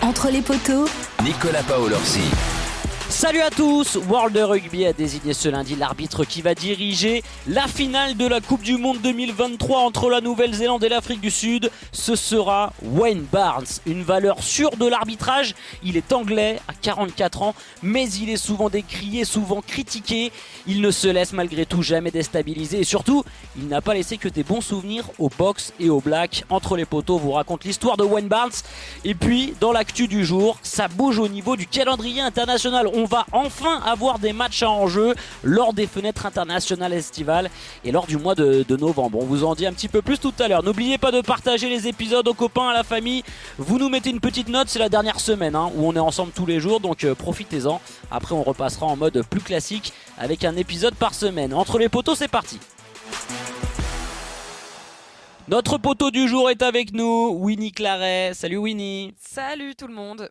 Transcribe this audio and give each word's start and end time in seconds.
Entre 0.00 0.30
les 0.30 0.40
poteaux. 0.40 0.86
Nicolas 1.22 1.62
Paolorsi. 1.64 2.53
Salut 3.14 3.42
à 3.42 3.50
tous 3.50 3.96
World 4.08 4.36
Rugby 4.36 4.84
a 4.84 4.92
désigné 4.92 5.34
ce 5.34 5.48
lundi 5.48 5.76
l'arbitre 5.76 6.24
qui 6.24 6.42
va 6.42 6.56
diriger 6.56 7.22
la 7.46 7.68
finale 7.68 8.16
de 8.16 8.26
la 8.26 8.40
Coupe 8.40 8.62
du 8.62 8.76
Monde 8.76 9.00
2023 9.02 9.78
entre 9.78 10.10
la 10.10 10.20
Nouvelle-Zélande 10.20 10.82
et 10.82 10.88
l'Afrique 10.88 11.20
du 11.20 11.30
Sud. 11.30 11.70
Ce 11.92 12.16
sera 12.16 12.72
Wayne 12.82 13.24
Barnes, 13.30 13.68
une 13.86 14.02
valeur 14.02 14.42
sûre 14.42 14.72
de 14.76 14.86
l'arbitrage. 14.86 15.54
Il 15.84 15.96
est 15.96 16.12
anglais 16.12 16.58
à 16.66 16.72
44 16.74 17.42
ans, 17.42 17.54
mais 17.82 18.10
il 18.10 18.30
est 18.30 18.36
souvent 18.36 18.68
décrié, 18.68 19.24
souvent 19.24 19.62
critiqué. 19.62 20.32
Il 20.66 20.80
ne 20.80 20.90
se 20.90 21.06
laisse 21.06 21.32
malgré 21.32 21.66
tout 21.66 21.82
jamais 21.82 22.10
déstabiliser 22.10 22.80
et 22.80 22.84
surtout, 22.84 23.22
il 23.56 23.68
n'a 23.68 23.80
pas 23.80 23.94
laissé 23.94 24.18
que 24.18 24.28
des 24.28 24.42
bons 24.42 24.60
souvenirs 24.60 25.04
au 25.20 25.28
box 25.28 25.72
et 25.78 25.88
au 25.88 26.00
black. 26.00 26.44
Entre 26.50 26.76
les 26.76 26.84
poteaux, 26.84 27.18
vous 27.18 27.30
raconte 27.30 27.62
l'histoire 27.62 27.96
de 27.96 28.02
Wayne 28.02 28.28
Barnes. 28.28 28.50
Et 29.04 29.14
puis, 29.14 29.54
dans 29.60 29.70
l'actu 29.70 30.08
du 30.08 30.26
jour, 30.26 30.58
ça 30.64 30.88
bouge 30.88 31.20
au 31.20 31.28
niveau 31.28 31.54
du 31.54 31.68
calendrier 31.68 32.20
international 32.20 32.88
on 32.92 33.03
va 33.06 33.26
enfin 33.32 33.80
avoir 33.84 34.18
des 34.18 34.32
matchs 34.32 34.62
en 34.62 34.86
jeu 34.86 35.14
lors 35.42 35.72
des 35.72 35.86
fenêtres 35.86 36.26
internationales 36.26 36.92
estivales 36.92 37.50
et 37.84 37.92
lors 37.92 38.06
du 38.06 38.16
mois 38.16 38.34
de, 38.34 38.64
novembre. 38.76 39.18
On 39.20 39.24
vous 39.24 39.44
en 39.44 39.54
dit 39.54 39.66
un 39.66 39.72
petit 39.72 39.88
peu 39.88 40.02
plus 40.02 40.18
tout 40.18 40.32
à 40.38 40.48
l'heure. 40.48 40.62
N'oubliez 40.62 40.98
pas 40.98 41.12
de 41.12 41.20
partager 41.20 41.68
les 41.68 41.86
épisodes 41.86 42.26
aux 42.26 42.34
copains, 42.34 42.68
à 42.68 42.74
la 42.74 42.82
famille. 42.82 43.22
Vous 43.58 43.78
nous 43.78 43.88
mettez 43.88 44.10
une 44.10 44.20
petite 44.20 44.48
note, 44.48 44.68
c'est 44.68 44.78
la 44.78 44.88
dernière 44.88 45.20
semaine 45.20 45.54
hein, 45.54 45.70
où 45.76 45.86
on 45.86 45.94
est 45.94 46.00
ensemble 46.00 46.32
tous 46.32 46.46
les 46.46 46.60
jours, 46.60 46.80
donc 46.80 47.04
euh, 47.04 47.14
profitez-en. 47.14 47.80
Après, 48.10 48.34
on 48.34 48.42
repassera 48.42 48.86
en 48.86 48.96
mode 48.96 49.22
plus 49.28 49.40
classique 49.40 49.92
avec 50.18 50.44
un 50.44 50.56
épisode 50.56 50.94
par 50.94 51.14
semaine. 51.14 51.54
Entre 51.54 51.78
les 51.78 51.88
poteaux, 51.88 52.14
c'est 52.14 52.28
parti. 52.28 52.58
Notre 55.46 55.76
poteau 55.76 56.10
du 56.10 56.26
jour 56.26 56.48
est 56.48 56.62
avec 56.62 56.94
nous, 56.94 57.36
Winnie 57.38 57.72
Claret. 57.72 58.32
Salut 58.32 58.56
Winnie. 58.56 59.14
Salut 59.18 59.74
tout 59.74 59.86
le 59.86 59.94
monde. 59.94 60.30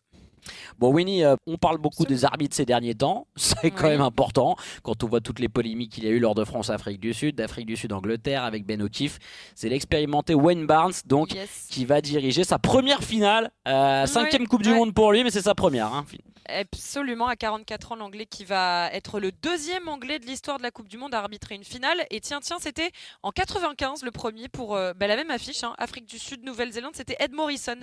Bon, 0.78 0.92
Winnie, 0.92 1.24
euh, 1.24 1.36
on 1.46 1.56
parle 1.56 1.78
beaucoup 1.78 2.04
des 2.04 2.24
arbitres 2.24 2.56
ces 2.56 2.64
derniers 2.64 2.94
temps. 2.94 3.26
C'est 3.36 3.70
quand 3.70 3.88
même 3.88 4.00
important 4.00 4.56
quand 4.82 5.02
on 5.04 5.08
voit 5.08 5.20
toutes 5.20 5.38
les 5.38 5.48
polémiques 5.48 5.92
qu'il 5.92 6.04
y 6.04 6.08
a 6.08 6.10
eu 6.10 6.18
lors 6.18 6.34
de 6.34 6.44
France-Afrique 6.44 7.00
du 7.00 7.14
Sud, 7.14 7.36
d'Afrique 7.36 7.66
du 7.66 7.76
Sud-Angleterre 7.76 8.44
avec 8.44 8.66
Ben 8.66 8.82
O'Keefe. 8.82 9.18
C'est 9.54 9.68
l'expérimenté 9.68 10.34
Wayne 10.34 10.66
Barnes, 10.66 10.92
donc, 11.06 11.36
qui 11.70 11.84
va 11.84 12.00
diriger 12.00 12.44
sa 12.44 12.58
première 12.58 13.02
finale. 13.02 13.50
Euh, 13.68 14.06
cinquième 14.06 14.46
Coupe 14.46 14.62
du 14.62 14.70
Monde 14.70 14.94
pour 14.94 15.12
lui, 15.12 15.24
mais 15.24 15.30
c'est 15.30 15.42
sa 15.42 15.54
première. 15.54 15.92
Hein. 15.92 16.04
Absolument, 16.46 17.26
à 17.26 17.36
44 17.36 17.92
ans, 17.92 17.96
l'anglais 17.96 18.26
qui 18.26 18.44
va 18.44 18.90
être 18.92 19.20
le 19.20 19.32
deuxième 19.32 19.88
anglais 19.88 20.18
de 20.18 20.26
l'histoire 20.26 20.58
de 20.58 20.62
la 20.62 20.70
Coupe 20.70 20.88
du 20.88 20.98
Monde 20.98 21.14
à 21.14 21.18
arbitrer 21.18 21.54
une 21.54 21.64
finale. 21.64 22.06
Et 22.10 22.20
tiens, 22.20 22.40
tiens, 22.40 22.58
c'était 22.60 22.90
en 23.22 23.32
95 23.32 24.02
le 24.02 24.10
premier 24.10 24.48
pour 24.48 24.76
euh, 24.76 24.92
bah, 24.94 25.06
la 25.06 25.16
même 25.16 25.30
affiche, 25.30 25.64
hein, 25.64 25.74
Afrique 25.78 26.06
du 26.06 26.18
Sud, 26.18 26.44
Nouvelle-Zélande. 26.44 26.94
C'était 26.94 27.16
Ed 27.18 27.32
Morrison 27.32 27.76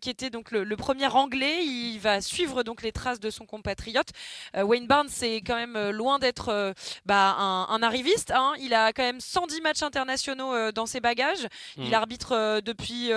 qui 0.00 0.10
était 0.10 0.30
donc 0.30 0.50
le, 0.50 0.64
le 0.64 0.76
premier 0.76 1.06
anglais. 1.06 1.64
Il 1.64 1.98
va 1.98 2.20
suivre 2.20 2.62
donc 2.62 2.82
les 2.82 2.92
traces 2.92 3.20
de 3.20 3.30
son 3.30 3.46
compatriote. 3.46 4.08
Euh, 4.56 4.62
Wayne 4.62 4.86
Barnes, 4.86 5.08
c'est 5.08 5.36
quand 5.36 5.56
même 5.56 5.76
euh, 5.76 5.92
loin 5.92 6.18
d'être 6.18 6.48
euh, 6.48 6.72
bah, 7.06 7.36
un, 7.38 7.82
arriviste. 7.82 8.30
Hein. 8.30 8.52
Il 8.60 8.74
a 8.74 8.92
quand 8.92 9.02
même 9.02 9.20
110 9.20 9.60
matchs 9.60 9.82
internationaux 9.82 10.70
dans 10.72 10.86
ses 10.86 11.00
bagages. 11.00 11.46
Il 11.76 11.90
mm. 11.90 11.94
arbitre 11.94 12.60
depuis 12.64 13.10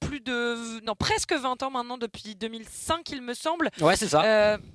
plus 0.00 0.20
de. 0.20 0.84
Non, 0.84 0.94
presque 0.94 1.32
20 1.32 1.62
ans 1.62 1.70
maintenant, 1.70 1.98
depuis 1.98 2.34
2005, 2.34 3.10
il 3.10 3.22
me 3.22 3.34
semble. 3.34 3.70
Ouais, 3.80 3.96
c'est 3.96 4.08
ça. 4.08 4.13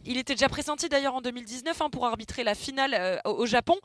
Il 0.06 0.18
était 0.18 0.34
déjà 0.34 0.50
pressenti 0.50 0.90
d'ailleurs 0.90 1.16
en 1.16 1.22
2019 1.22 1.82
hein, 1.82 1.90
pour 1.90 2.06
arbitrer 2.06 2.44
la 2.44 2.56
finale 2.56 3.22
au, 3.26 3.46
Japon. 3.46 3.76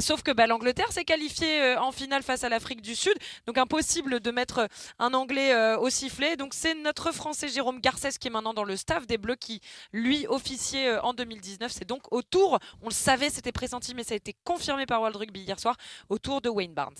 sauf 0.00 0.22
que 0.22 0.32
bah, 0.32 0.46
l'Angleterre 0.46 0.92
s'est 0.92 1.04
qualifiée 1.04 1.76
en 1.76 1.92
finale 1.92 2.22
face 2.22 2.44
à 2.44 2.48
l'Afrique 2.48 2.82
du 2.82 2.94
Sud. 2.94 3.14
Donc 3.46 3.58
impossible 3.58 4.20
de 4.20 4.30
mettre 4.30 4.68
un 4.98 5.14
Anglais 5.14 5.54
au 5.76 5.90
sifflet. 5.90 6.36
Donc 6.36 6.54
c'est 6.54 6.74
notre 6.74 7.12
Français 7.12 7.48
Jérôme 7.48 7.80
Garcès 7.80 8.10
qui 8.18 8.28
est 8.28 8.30
maintenant 8.30 8.54
dans 8.54 8.64
le 8.64 8.76
staff 8.76 9.06
des 9.06 9.18
Bleus 9.18 9.36
qui, 9.36 9.60
lui, 9.92 10.26
officiait 10.28 10.88
euh, 10.88 11.02
en 11.02 11.14
2019. 11.14 11.70
C'est 11.72 11.88
donc 11.88 12.02
au 12.10 12.22
tour, 12.22 12.58
on 12.82 12.88
le 12.88 12.94
savait, 12.94 13.30
c'était 13.30 13.52
pressenti, 13.52 13.94
mais 13.94 14.04
ça 14.04 14.14
a 14.14 14.16
été 14.16 14.34
confirmé 14.44 14.86
par 14.86 15.00
World 15.00 15.16
Rugby 15.16 15.40
hier 15.40 15.58
soir, 15.58 15.76
au 16.08 16.18
tour 16.18 16.40
de 16.40 16.48
Wayne 16.48 16.74
Barnes. 16.74 16.94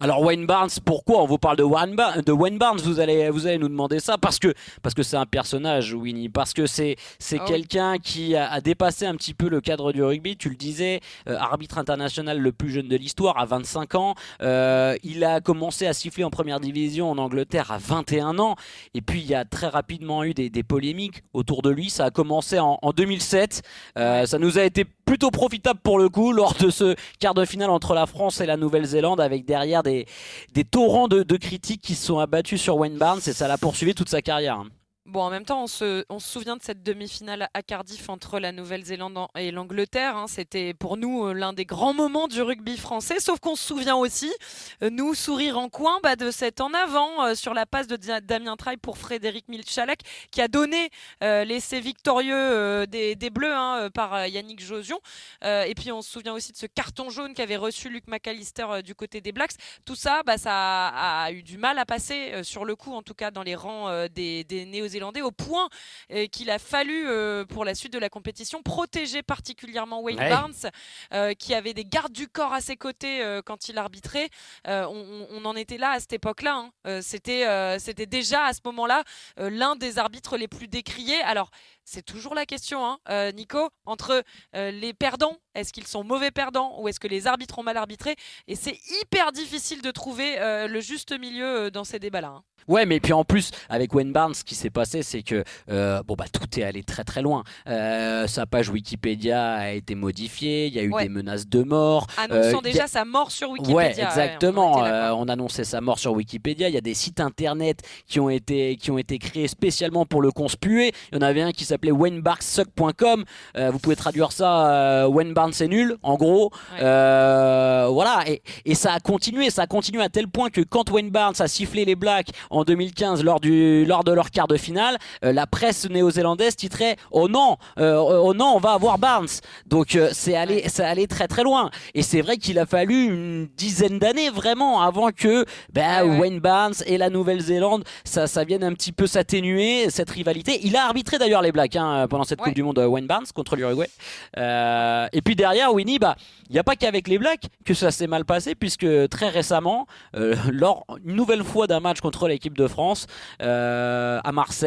Alors 0.00 0.20
Wayne 0.22 0.46
Barnes, 0.46 0.70
pourquoi 0.84 1.22
on 1.22 1.26
vous 1.26 1.38
parle 1.38 1.56
de 1.56 1.62
Wayne, 1.62 1.96
de 2.24 2.32
Wayne 2.32 2.58
Barnes? 2.58 2.80
Vous 2.80 3.00
allez, 3.00 3.30
vous 3.30 3.46
allez 3.46 3.58
nous 3.58 3.68
demander 3.68 4.00
ça 4.00 4.18
parce 4.18 4.38
que 4.38 4.54
parce 4.82 4.94
que 4.94 5.02
c'est 5.02 5.16
un 5.16 5.26
personnage, 5.26 5.92
Winnie, 5.94 6.28
parce 6.28 6.52
que 6.52 6.66
c'est 6.66 6.96
c'est 7.18 7.38
ah 7.42 7.48
quelqu'un 7.48 7.98
qui 7.98 8.36
a, 8.36 8.60
dépassé 8.60 9.06
un 9.06 9.14
petit 9.16 9.34
peu 9.34 9.48
le 9.48 9.60
cadre 9.60 9.92
du 9.92 10.02
rugby. 10.02 10.36
Tu 10.36 10.48
le 10.48 10.54
disais, 10.54 11.00
euh, 11.28 11.36
arbitre 11.36 11.78
international 11.78 12.38
le 12.38 12.52
plus 12.52 12.70
jeune 12.70 12.88
de 12.88 12.96
l'histoire 12.96 13.38
à 13.38 13.44
25 13.44 13.94
ans. 13.94 14.14
Euh, 14.42 14.96
il 15.02 15.24
a 15.24 15.40
commencé 15.40 15.86
à 15.86 15.92
siffler 15.92 16.24
en 16.24 16.30
première 16.30 16.60
division 16.60 17.10
en 17.10 17.18
Angleterre 17.18 17.70
à 17.70 17.78
21 17.78 18.38
ans. 18.38 18.56
Et 18.94 19.00
puis 19.00 19.20
il 19.20 19.26
y 19.26 19.34
a 19.34 19.44
très 19.44 19.68
rapidement 19.68 20.24
eu 20.24 20.34
des, 20.34 20.50
des 20.50 20.62
polémiques 20.62 21.22
autour 21.32 21.62
de 21.62 21.70
lui. 21.70 21.90
Ça 21.90 22.06
a 22.06 22.10
commencé 22.10 22.58
en, 22.58 22.78
2007. 22.94 23.62
Euh, 23.98 24.26
ça 24.26 24.38
nous 24.38 24.58
a 24.58 24.64
été 24.64 24.84
plutôt 24.84 25.30
profitable 25.30 25.80
pour 25.82 25.98
le 25.98 26.08
coup 26.08 26.32
lors 26.32 26.54
de 26.54 26.70
ce 26.70 26.94
quart 27.18 27.34
de 27.34 27.44
finale 27.44 27.70
entre 27.70 27.94
la 27.94 28.06
France 28.06 28.40
et 28.40 28.46
la 28.46 28.56
Nouvelle-Zélande 28.56 29.20
avec 29.20 29.44
derrière 29.44 29.82
des, 29.82 30.06
des 30.52 30.64
torrents 30.64 31.08
de, 31.08 31.22
de 31.22 31.36
critiques 31.36 31.82
qui 31.82 31.94
se 31.94 32.06
sont 32.06 32.18
abattus 32.18 32.60
sur 32.60 32.76
Wayne 32.76 32.98
Barnes 32.98 33.20
et 33.26 33.32
ça 33.32 33.48
l'a 33.48 33.58
poursuivi 33.58 33.94
toute 33.94 34.08
sa 34.08 34.22
carrière. 34.22 34.64
Bon, 35.04 35.22
en 35.22 35.30
même 35.30 35.44
temps, 35.44 35.64
on 35.64 35.66
se, 35.66 36.04
souvient 36.20 36.56
de 36.56 36.62
cette 36.62 36.84
demi-finale 36.84 37.48
à 37.54 37.62
Cardiff 37.62 38.08
entre 38.08 38.38
la 38.38 38.52
Nouvelle-Zélande 38.52 39.18
et 39.36 39.50
l'Angleterre. 39.50 40.16
Hein. 40.16 40.26
C'était 40.28 40.74
pour 40.74 40.96
nous 40.96 41.26
euh, 41.26 41.32
l'un 41.32 41.52
des 41.52 41.64
grands 41.64 41.92
moments 41.92 42.28
du 42.28 42.40
rugby 42.40 42.76
français. 42.76 43.18
Sauf 43.18 43.40
qu'on 43.40 43.56
se 43.56 43.66
souvient 43.66 43.96
aussi, 43.96 44.32
euh, 44.80 44.90
nous, 44.90 45.14
sourire 45.14 45.58
en 45.58 45.68
coin, 45.68 45.98
bah, 46.04 46.14
de 46.14 46.30
cet 46.30 46.60
en 46.60 46.72
avant 46.72 47.24
euh, 47.24 47.34
sur 47.34 47.52
la 47.52 47.66
passe 47.66 47.88
de 47.88 47.96
Damien 47.96 48.54
Traille 48.56 48.76
pour 48.76 48.96
Frédéric 48.96 49.48
Milchalak, 49.48 50.02
qui 50.30 50.40
a 50.40 50.46
donné 50.46 50.90
l'essai 51.20 51.80
victorieux 51.80 52.86
des, 52.86 53.30
Bleus 53.30 53.54
hein, 53.54 53.88
par 53.92 54.26
Yannick 54.26 54.60
Josion. 54.60 55.00
et 55.42 55.72
puis, 55.74 55.90
on 55.90 56.02
se 56.02 56.10
souvient 56.10 56.32
aussi 56.32 56.52
de 56.52 56.56
ce 56.56 56.66
carton 56.66 57.10
jaune 57.10 57.34
qu'avait 57.34 57.56
reçu 57.56 57.88
Luc 57.88 58.06
McAllister 58.06 58.82
du 58.84 58.94
côté 58.94 59.20
des 59.20 59.32
Blacks. 59.32 59.52
Tout 59.84 59.96
ça, 59.96 60.22
bah, 60.24 60.38
ça 60.38 60.88
a, 60.88 61.32
eu 61.32 61.42
du 61.42 61.58
mal 61.58 61.78
à 61.78 61.86
passer, 61.86 62.42
sur 62.44 62.64
le 62.64 62.76
coup, 62.76 62.92
en 62.92 63.02
tout 63.02 63.14
cas, 63.14 63.30
dans 63.30 63.42
les 63.42 63.54
rangs 63.54 64.06
des, 64.08 64.44
des 64.44 64.64
néo 64.64 64.86
zélandais 64.92 65.22
au 65.22 65.30
point 65.30 65.68
euh, 66.12 66.26
qu'il 66.26 66.50
a 66.50 66.58
fallu, 66.58 67.08
euh, 67.08 67.44
pour 67.44 67.64
la 67.64 67.74
suite 67.74 67.92
de 67.92 67.98
la 67.98 68.08
compétition, 68.08 68.62
protéger 68.62 69.22
particulièrement 69.22 70.00
Wayne 70.00 70.18
Barnes, 70.18 70.70
euh, 71.12 71.34
qui 71.34 71.54
avait 71.54 71.74
des 71.74 71.84
gardes 71.84 72.12
du 72.12 72.28
corps 72.28 72.52
à 72.52 72.60
ses 72.60 72.76
côtés 72.76 73.22
quand 73.44 73.68
il 73.68 73.78
arbitrait. 73.78 74.28
On, 74.66 75.44
en 75.44 75.56
était 75.56 75.78
là 75.78 75.92
à 75.92 76.00
cette 76.00 76.12
époque-là. 76.12 76.70
Hein. 76.84 77.00
C'était 77.02 77.46
c'était 77.78 78.06
déjà 78.06 78.44
à 78.44 78.52
ce 78.52 78.60
moment-là 78.64 79.02
l'un 79.36 79.76
des 79.76 79.98
arbitres 79.98 80.36
les 80.36 80.48
plus 80.48 80.68
décriés. 80.68 81.20
Alors, 81.22 81.50
c'est 81.84 82.02
toujours 82.02 82.34
la 82.34 82.46
question, 82.46 82.84
hein, 82.84 83.32
Nico, 83.32 83.70
entre 83.86 84.22
les 84.54 84.92
perdants, 84.94 85.38
est-ce 85.54 85.72
qu'ils 85.72 85.86
sont 85.86 86.04
mauvais 86.04 86.30
perdants 86.30 86.80
ou 86.80 86.88
est-ce 86.88 87.00
que 87.00 87.08
les 87.08 87.26
arbitres 87.26 87.58
ont 87.58 87.62
mal 87.62 87.76
arbitré? 87.76 88.16
Et 88.46 88.54
c'est 88.54 88.78
hyper 89.00 89.32
difficile 89.32 89.82
de 89.82 89.90
trouver 89.90 90.36
le 90.68 90.80
juste 90.80 91.18
milieu 91.18 91.70
dans 91.70 91.84
ces 91.84 91.98
débats-là. 91.98 92.28
Hein. 92.28 92.44
Ouais, 92.68 92.86
mais 92.86 93.00
puis 93.00 93.12
en 93.12 93.24
plus, 93.24 93.50
avec 93.68 93.92
Wayne 93.94 94.12
Barnes, 94.12 94.34
qui 94.34 94.54
s'est 94.54 94.70
c'est 94.84 95.22
que 95.22 95.44
euh, 95.70 96.02
bon 96.06 96.14
bah 96.14 96.24
tout 96.32 96.58
est 96.58 96.62
allé 96.62 96.82
très 96.82 97.04
très 97.04 97.22
loin. 97.22 97.44
Euh, 97.68 98.26
sa 98.26 98.46
page 98.46 98.68
Wikipédia 98.70 99.54
a 99.54 99.70
été 99.70 99.94
modifiée, 99.94 100.66
il 100.66 100.74
y 100.74 100.78
a 100.78 100.82
eu 100.82 100.92
des 101.00 101.08
menaces 101.08 101.48
de 101.48 101.62
mort. 101.62 102.06
Annonçant 102.16 102.58
euh, 102.58 102.62
déjà 102.62 102.86
sa 102.86 103.04
mort 103.04 103.30
sur 103.30 103.50
Wikipédia. 103.50 103.76
Ouais, 103.76 103.90
exactement. 104.00 104.82
on, 105.16 105.28
annonçait 105.28 105.64
sa 105.64 105.80
mort 105.80 105.98
sur 105.98 106.12
Wikipédia. 106.12 106.68
Il 106.68 106.74
y 106.74 106.78
a 106.78 106.82
des 106.82 106.94
sites 106.94 107.20
internet 107.20 107.82
qui 108.06 108.20
ont 108.20 108.30
été 108.30 108.76
qui 108.76 108.90
ont 108.90 108.98
été 108.98 109.18
créés 109.18 109.48
spécialement 109.48 110.06
pour 110.06 110.22
le 110.22 110.30
conspuer. 110.30 110.92
Il 111.12 111.16
y 111.16 111.18
en 111.18 111.22
avait 111.22 111.42
un 111.42 111.52
qui 111.52 111.64
s'appelait 111.64 111.92
waynebarnesuck.com. 111.92 113.24
vous 113.56 113.78
pouvez 113.78 113.96
traduire 113.96 114.32
ça 114.32 115.08
Wayne 115.08 115.34
Barnes 115.34 115.52
c'est 115.52 115.68
nul, 115.68 115.96
en 116.02 116.16
gros. 116.16 116.50
voilà, 116.78 118.24
et, 118.26 118.42
et 118.64 118.74
ça 118.74 118.92
a 118.92 119.00
continué, 119.00 119.50
ça 119.50 119.62
a 119.62 119.66
continué 119.66 120.02
à 120.02 120.08
tel 120.08 120.28
point 120.28 120.50
que 120.50 120.60
quand 120.60 120.90
Wayne 120.90 121.10
Barnes 121.10 121.34
a 121.38 121.48
sifflé 121.48 121.84
les 121.84 121.94
Blacks 121.94 122.30
en 122.50 122.64
2015 122.64 123.22
lors, 123.24 123.40
du, 123.40 123.84
lors 123.84 124.04
de 124.04 124.12
leur 124.12 124.30
quart 124.30 124.48
de 124.48 124.56
finale, 124.56 124.71
euh, 124.78 125.32
la 125.32 125.46
presse 125.46 125.88
néo-zélandaise 125.88 126.56
titrait 126.56 126.96
Oh 127.10 127.28
non, 127.28 127.56
euh, 127.78 127.96
oh 127.96 128.34
non, 128.34 128.54
on 128.56 128.58
va 128.58 128.72
avoir 128.72 128.98
Barnes. 128.98 129.28
Donc 129.66 129.94
euh, 129.94 130.10
c'est 130.12 130.36
allé, 130.36 130.68
ça 130.68 130.88
allait 130.88 131.06
très 131.06 131.28
très 131.28 131.42
loin. 131.42 131.70
Et 131.94 132.02
c'est 132.02 132.20
vrai 132.20 132.36
qu'il 132.36 132.58
a 132.58 132.66
fallu 132.66 133.06
une 133.06 133.46
dizaine 133.56 133.98
d'années 133.98 134.30
vraiment 134.30 134.82
avant 134.82 135.10
que 135.10 135.44
ben, 135.72 136.18
Wayne 136.18 136.40
Barnes 136.40 136.74
et 136.86 136.98
la 136.98 137.10
Nouvelle-Zélande, 137.10 137.84
ça, 138.04 138.26
ça 138.26 138.44
vienne 138.44 138.64
un 138.64 138.72
petit 138.72 138.92
peu 138.92 139.06
s'atténuer, 139.06 139.90
cette 139.90 140.10
rivalité. 140.10 140.60
Il 140.62 140.76
a 140.76 140.84
arbitré 140.84 141.18
d'ailleurs 141.18 141.42
les 141.42 141.52
Blacks 141.52 141.76
hein, 141.76 142.06
pendant 142.08 142.24
cette 142.24 142.40
Coupe 142.40 142.54
du 142.54 142.62
Monde, 142.62 142.78
Wayne 142.78 143.06
Barnes 143.06 143.26
contre 143.34 143.56
l'Uruguay. 143.56 143.88
et 144.36 145.22
puis 145.22 145.36
derrière, 145.36 145.72
Winnie, 145.72 145.98
bah, 145.98 146.16
il 146.48 146.52
n'y 146.52 146.58
a 146.58 146.64
pas 146.64 146.76
qu'avec 146.76 147.08
les 147.08 147.18
Blacks 147.18 147.46
que 147.64 147.74
ça 147.74 147.90
s'est 147.90 148.06
mal 148.06 148.24
passé, 148.24 148.54
puisque 148.54 148.86
très 149.08 149.28
récemment, 149.28 149.86
lors 150.12 150.84
une 151.04 151.16
nouvelle 151.16 151.44
fois 151.44 151.66
d'un 151.66 151.80
match 151.80 152.00
contre 152.00 152.28
l'équipe 152.28 152.56
de 152.56 152.66
France 152.66 153.06
euh, 153.42 154.20
à 154.22 154.32
Marseille 154.32 154.61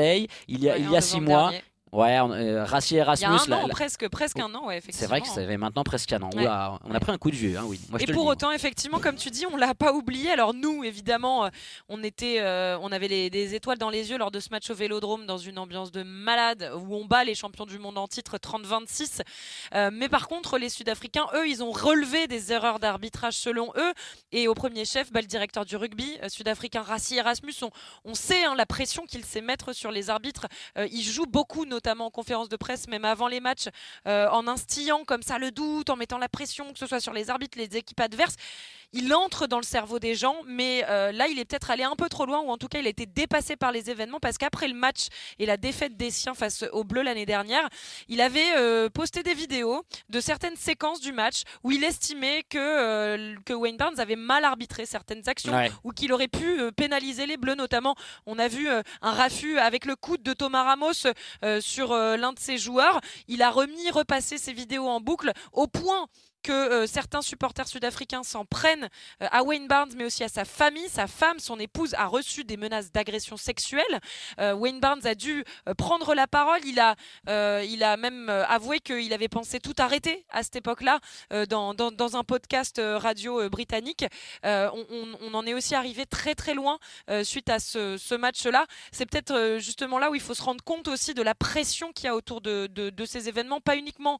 il 0.48 0.64
y 0.64 0.70
a, 0.70 0.78
il 0.78 0.90
y 0.90 0.96
a 0.96 1.02
six 1.02 1.20
mois. 1.22 1.52
Ouais, 1.96 2.20
euh, 2.20 2.66
Rassi 2.66 2.98
Erasmus. 2.98 3.26
Il 3.46 3.50
y 3.50 3.54
a 3.54 3.58
un 3.58 3.64
an, 3.64 3.70
presque, 3.70 4.10
presque 4.10 4.38
un 4.38 4.54
an, 4.54 4.68
ouais, 4.68 4.78
effectivement. 4.80 5.00
C'est 5.00 5.08
vrai 5.08 5.22
que 5.22 5.28
ça 5.28 5.46
fait 5.46 5.56
maintenant 5.56 5.86
presque 5.86 6.12
un 6.12 6.22
an. 6.24 6.30
on 6.84 6.94
a 6.94 7.00
pris 7.00 7.14
un 7.14 7.18
coup 7.18 7.32
de 7.32 7.38
vieux, 7.38 7.58
hein, 7.58 7.64
oui. 7.66 7.80
et 8.00 8.12
pour 8.12 8.26
autant, 8.26 8.52
effectivement, 8.52 9.00
comme 9.00 9.16
tu 9.16 9.30
dis, 9.30 9.46
on 9.50 9.56
l'a 9.56 9.74
pas 9.74 9.94
oublié. 9.94 10.30
Alors 10.32 10.54
nous, 10.54 10.84
évidemment, 10.84 11.46
euh, 11.46 11.50
on 11.88 12.04
était, 12.04 12.42
euh, 12.42 12.78
on 12.82 12.92
avait 12.92 13.08
les, 13.08 13.30
des 13.30 13.56
étoiles 13.56 13.78
dans 13.78 13.90
les 13.90 14.10
yeux 14.10 14.18
lors 14.18 14.30
de 14.30 14.42
ce 14.42 14.50
match 14.50 14.70
au 14.70 14.76
Vélodrome, 14.76 15.26
dans 15.26 15.38
une 15.38 15.58
ambiance 15.58 15.94
de 15.94 16.04
malade, 16.04 16.70
où 16.76 16.96
on 16.96 17.06
bat 17.06 17.24
les 17.24 17.34
champions 17.34 17.66
du 17.66 17.80
monde 17.80 17.98
en 17.98 18.10
titre 18.10 18.38
30-26. 18.38 19.22
mais 19.92 20.10
par 20.10 20.28
contre, 20.28 20.58
les 20.58 20.70
Sud-Africains, 20.70 21.28
eux, 21.34 21.48
ils 21.48 21.64
ont 21.64 21.72
relevé 21.72 22.28
des 22.28 22.52
erreurs 22.52 22.80
d'arbitrage 22.80 23.36
selon 23.36 23.72
eux. 23.78 23.94
Et 24.34 24.50
au 24.50 24.54
premier 24.54 24.84
chef, 24.84 25.14
bah, 25.14 25.22
le 25.22 25.28
directeur 25.28 25.64
du 25.64 25.78
rugby 25.78 26.18
sud-africain, 26.28 26.82
Rassi 26.82 27.16
Erasmus, 27.16 27.54
on, 28.04 28.14
sait 28.16 28.44
hein, 28.44 28.56
la 28.58 28.66
pression 28.66 29.06
qu'il 29.06 29.24
sait 29.24 29.42
mettre 29.42 29.72
sur 29.72 29.92
les 29.92 30.10
arbitres. 30.10 30.48
il 30.92 31.04
joue 31.04 31.26
beaucoup, 31.26 31.66
notamment 31.66 31.85
notamment 31.86 32.08
en 32.08 32.12
conférence 32.12 32.50
de 32.50 32.56
presse, 32.56 32.88
même 32.88 33.06
avant 33.06 33.28
les 33.28 33.40
matchs, 33.40 33.68
euh, 34.08 34.28
en 34.30 34.48
instillant 34.48 35.04
comme 35.06 35.22
ça 35.22 35.38
le 35.38 35.52
doute, 35.52 35.92
en 35.92 35.96
mettant 35.96 36.18
la 36.18 36.28
pression, 36.28 36.74
que 36.74 36.80
ce 36.80 36.88
soit 36.88 37.00
sur 37.00 37.14
les 37.14 37.30
arbitres, 37.30 37.60
les 37.60 37.78
équipes 37.78 38.00
adverses 38.00 38.38
il 38.96 39.14
entre 39.14 39.46
dans 39.46 39.58
le 39.58 39.64
cerveau 39.64 40.00
des 40.00 40.16
gens, 40.16 40.38
mais 40.48 40.86
euh, 40.88 41.12
là, 41.12 41.28
il 41.28 41.38
est 41.38 41.44
peut-être 41.44 41.70
allé 41.70 41.84
un 41.84 41.96
peu 41.96 42.08
trop 42.08 42.26
loin, 42.26 42.40
ou 42.40 42.50
en 42.50 42.58
tout 42.58 42.70
cas, 42.70 42.80
il 42.80 42.88
a 42.88 42.90
été 42.90 43.06
dépassé 43.06 43.58
par 43.58 43.74
les 43.74 43.90
événements, 43.90 44.22
parce 44.22 44.38
qu'après 44.38 44.70
le 44.70 44.74
match 44.74 45.08
et 45.38 45.46
la 45.46 45.58
défaite 45.58 45.98
des 45.98 46.12
siens 46.12 46.34
face 46.34 46.64
aux 46.72 46.86
Bleus 46.86 47.04
l'année 47.04 47.26
dernière, 47.26 47.68
il 48.08 48.22
avait 48.22 48.56
euh, 48.58 48.90
posté 48.90 49.22
des 49.22 49.34
vidéos 49.34 49.84
de 50.08 50.20
certaines 50.22 50.56
séquences 50.56 51.02
du 51.02 51.12
match 51.12 51.44
où 51.64 51.72
il 51.72 51.84
estimait 51.84 52.44
que, 52.50 53.36
que 53.44 53.54
Wayne 53.54 53.76
Barnes 53.76 54.00
avait 54.00 54.16
mal 54.16 54.46
arbitré 54.46 54.86
certaines 54.86 55.28
actions, 55.28 55.54
ou 55.84 55.92
qu'il 55.92 56.14
aurait 56.14 56.30
pu 56.30 56.72
pénaliser 56.72 57.26
les 57.26 57.36
Bleus, 57.36 57.56
notamment. 57.56 57.96
On 58.26 58.40
a 58.40 58.48
vu 58.48 58.70
un 58.70 59.12
raffut 59.12 59.60
avec 59.60 59.86
le 59.86 59.98
coude 59.98 60.24
de 60.24 60.32
Thomas 60.32 60.64
Ramos 60.64 60.94
sur 60.94 61.75
l'un 61.84 62.34
de 62.34 62.40
ses 62.40 62.58
joueurs. 62.58 63.00
Il 63.28 63.42
a 63.42 63.52
remis, 63.52 63.92
repassé 63.92 64.38
ses 64.38 64.54
vidéos 64.54 64.88
en 64.88 65.00
boucle 65.00 65.32
au 65.52 65.68
point 65.68 66.08
que 66.46 66.52
euh, 66.52 66.86
certains 66.86 67.24
supporters 67.24 67.68
sud-africains 67.68 68.22
s'en 68.22 68.46
prennent 68.46 68.88
euh, 69.24 69.28
à 69.32 69.42
Wayne 69.42 69.68
Barnes, 69.68 69.94
mais 69.98 70.06
aussi 70.06 70.24
à 70.24 70.28
sa 70.28 70.46
famille. 70.46 70.88
Sa 70.90 71.08
femme, 71.08 71.40
son 71.40 71.60
épouse, 71.60 71.96
a 71.96 72.06
reçu 72.06 72.44
des 72.44 72.56
menaces 72.56 72.92
d'agression 72.92 73.36
sexuelle. 73.36 73.84
Euh, 74.40 74.54
Wayne 74.54 74.80
Barnes 74.80 75.08
a 75.08 75.16
dû 75.16 75.44
prendre 75.76 76.14
la 76.14 76.28
parole. 76.28 76.60
Il 76.66 76.80
a, 76.80 76.96
il 77.64 77.84
a 77.84 77.98
même 77.98 78.30
avoué 78.30 78.80
qu'il 78.80 79.12
avait 79.14 79.28
pensé 79.28 79.60
tout 79.60 79.74
arrêter 79.80 80.26
à 80.30 80.44
cette 80.44 80.56
époque-là 80.56 81.00
dans, 81.50 81.74
dans, 81.74 82.16
un 82.16 82.24
podcast 82.24 82.80
radio 82.80 83.50
britannique. 83.50 84.06
On, 84.44 85.34
en 85.34 85.46
est 85.46 85.54
aussi 85.54 85.74
arrivé 85.76 86.06
très 86.06 86.36
très 86.36 86.54
loin 86.54 86.78
suite 87.24 87.50
à 87.50 87.60
ce, 87.60 88.16
match-là. 88.16 88.66
C'est 88.92 89.06
peut-être 89.06 89.58
justement 89.60 89.98
là 90.00 90.12
où 90.12 90.16
il 90.16 90.22
faut 90.22 90.34
se 90.34 90.44
rendre 90.44 90.64
compte 90.64 90.88
aussi 90.88 91.14
de 91.14 91.22
la 91.22 91.36
pression 91.36 91.92
qu'il 91.92 92.06
y 92.06 92.10
a 92.10 92.16
autour 92.16 92.42
de 92.42 93.06
ces 93.06 93.28
événements, 93.30 93.62
pas 93.62 93.78
uniquement 93.78 94.20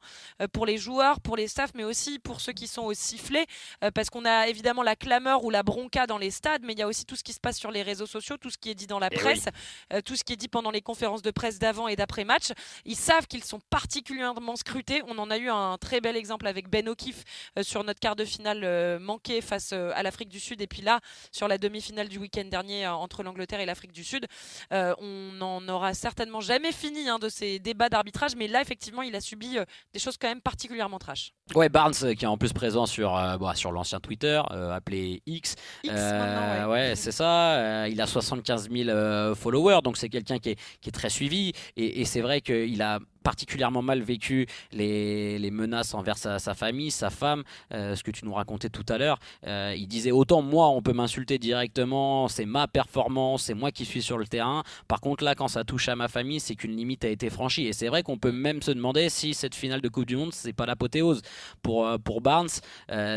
pour 0.52 0.66
les 0.66 0.78
joueurs, 0.78 1.20
pour 1.20 1.36
les 1.36 1.48
staffs, 1.48 1.72
mais 1.74 1.84
aussi 1.84 2.15
pour 2.18 2.40
ceux 2.40 2.52
qui 2.52 2.66
sont 2.66 2.82
au 2.82 2.94
sifflet, 2.94 3.46
euh, 3.84 3.90
parce 3.90 4.10
qu'on 4.10 4.24
a 4.24 4.48
évidemment 4.48 4.82
la 4.82 4.96
clameur 4.96 5.44
ou 5.44 5.50
la 5.50 5.62
bronca 5.62 6.06
dans 6.06 6.18
les 6.18 6.30
stades, 6.30 6.62
mais 6.64 6.72
il 6.72 6.78
y 6.78 6.82
a 6.82 6.86
aussi 6.86 7.04
tout 7.04 7.16
ce 7.16 7.24
qui 7.24 7.32
se 7.32 7.40
passe 7.40 7.58
sur 7.58 7.70
les 7.70 7.82
réseaux 7.82 8.06
sociaux, 8.06 8.36
tout 8.36 8.50
ce 8.50 8.58
qui 8.58 8.70
est 8.70 8.74
dit 8.74 8.86
dans 8.86 8.98
la 8.98 9.08
eh 9.10 9.16
presse, 9.16 9.46
euh, 9.92 10.00
tout 10.00 10.16
ce 10.16 10.24
qui 10.24 10.32
est 10.32 10.36
dit 10.36 10.48
pendant 10.48 10.70
les 10.70 10.82
conférences 10.82 11.22
de 11.22 11.30
presse 11.30 11.58
d'avant 11.58 11.88
et 11.88 11.96
d'après 11.96 12.24
match. 12.24 12.48
Ils 12.84 12.96
savent 12.96 13.26
qu'ils 13.26 13.44
sont 13.44 13.60
particulièrement 13.70 14.56
scrutés. 14.56 15.02
On 15.06 15.18
en 15.18 15.30
a 15.30 15.38
eu 15.38 15.48
un 15.48 15.78
très 15.78 16.00
bel 16.00 16.16
exemple 16.16 16.46
avec 16.46 16.68
Ben 16.68 16.88
O'Keefe 16.88 17.24
euh, 17.58 17.62
sur 17.62 17.84
notre 17.84 18.00
quart 18.00 18.16
de 18.16 18.24
finale 18.24 18.98
manqué 19.00 19.40
face 19.40 19.72
à 19.72 20.02
l'Afrique 20.02 20.28
du 20.28 20.40
Sud, 20.40 20.60
et 20.60 20.66
puis 20.66 20.82
là, 20.82 21.00
sur 21.32 21.48
la 21.48 21.58
demi-finale 21.58 22.08
du 22.08 22.18
week-end 22.18 22.44
dernier 22.44 22.86
entre 22.86 23.22
l'Angleterre 23.22 23.60
et 23.60 23.66
l'Afrique 23.66 23.92
du 23.92 24.04
Sud. 24.04 24.26
on 24.70 25.32
n'en 25.34 25.66
aura 25.68 25.94
certainement 25.94 26.40
jamais 26.40 26.72
fini 26.72 27.08
hein, 27.08 27.18
de 27.18 27.28
ces 27.28 27.58
débats 27.58 27.88
d'arbitrage, 27.88 28.36
mais 28.36 28.48
là, 28.48 28.60
effectivement, 28.60 29.02
il 29.02 29.14
a 29.14 29.20
subi 29.20 29.58
des 29.92 29.98
choses 29.98 30.16
quand 30.16 30.28
même 30.28 30.40
particulièrement 30.40 30.98
trash. 30.98 31.32
Ouais, 31.54 31.68
Barnes 31.68 31.94
qui 32.14 32.24
est 32.24 32.28
en 32.28 32.36
plus 32.36 32.52
présent 32.52 32.86
sur, 32.86 33.16
euh, 33.16 33.36
bah, 33.38 33.54
sur 33.54 33.72
l'ancien 33.72 34.00
Twitter 34.00 34.40
euh, 34.50 34.72
appelé 34.72 35.22
X. 35.26 35.56
X 35.84 35.94
euh, 35.94 36.66
ouais, 36.66 36.94
c'est 36.94 37.12
ça. 37.12 37.88
il 37.88 38.00
a 38.00 38.06
75 38.06 38.68
000 38.70 39.34
followers, 39.34 39.80
donc 39.82 39.96
c'est 39.96 40.08
quelqu'un 40.08 40.38
qui 40.38 40.50
est, 40.50 40.58
qui 40.80 40.88
est, 40.88 40.92
très 40.92 41.10
suivi. 41.10 41.52
Et, 41.76 42.00
et 42.00 42.04
c'est 42.04 42.20
vrai 42.20 42.40
qu'il 42.40 42.80
a 42.82 42.98
particulièrement 43.26 43.82
mal 43.82 44.02
vécu 44.02 44.46
les, 44.70 45.40
les 45.40 45.50
menaces 45.50 45.94
envers 45.94 46.16
sa, 46.16 46.38
sa, 46.38 46.54
famille, 46.54 46.92
sa 46.92 47.10
femme, 47.10 47.42
euh, 47.74 47.96
ce 47.96 48.04
que 48.04 48.12
tu 48.12 48.24
nous 48.24 48.32
racontais 48.32 48.68
tout 48.68 48.86
à 48.88 48.98
l'heure. 48.98 49.18
Euh, 49.48 49.74
il 49.76 49.88
disait 49.88 50.12
autant 50.12 50.42
moi 50.42 50.68
on 50.68 50.80
peut 50.80 50.92
m'insulter 50.92 51.36
directement, 51.36 52.28
c'est 52.28 52.46
ma 52.46 52.68
performance, 52.68 53.42
c'est 53.42 53.54
moi 53.54 53.72
qui 53.72 53.84
suis 53.84 54.00
sur 54.00 54.16
le 54.16 54.28
terrain. 54.28 54.62
Par 54.86 55.00
contre 55.00 55.24
là 55.24 55.34
quand 55.34 55.48
ça 55.48 55.64
touche 55.64 55.88
à 55.88 55.96
ma 55.96 56.06
famille, 56.06 56.38
c'est 56.38 56.54
qu'une 56.54 56.76
limite 56.76 57.04
a 57.04 57.08
été 57.08 57.28
franchie. 57.28 57.66
Et 57.66 57.72
c'est 57.72 57.88
vrai 57.88 58.04
qu'on 58.04 58.16
peut 58.16 58.30
même 58.30 58.62
se 58.62 58.70
demander 58.70 59.08
si 59.08 59.34
cette 59.34 59.56
finale 59.56 59.80
de 59.80 59.88
Coupe 59.88 60.06
du 60.06 60.16
Monde 60.16 60.32
c'est 60.32 60.52
pas 60.52 60.66
l'apothéose 60.66 61.22
pour 61.62 61.84
euh, 61.84 61.98
pour 61.98 62.20
Barnes. 62.20 62.46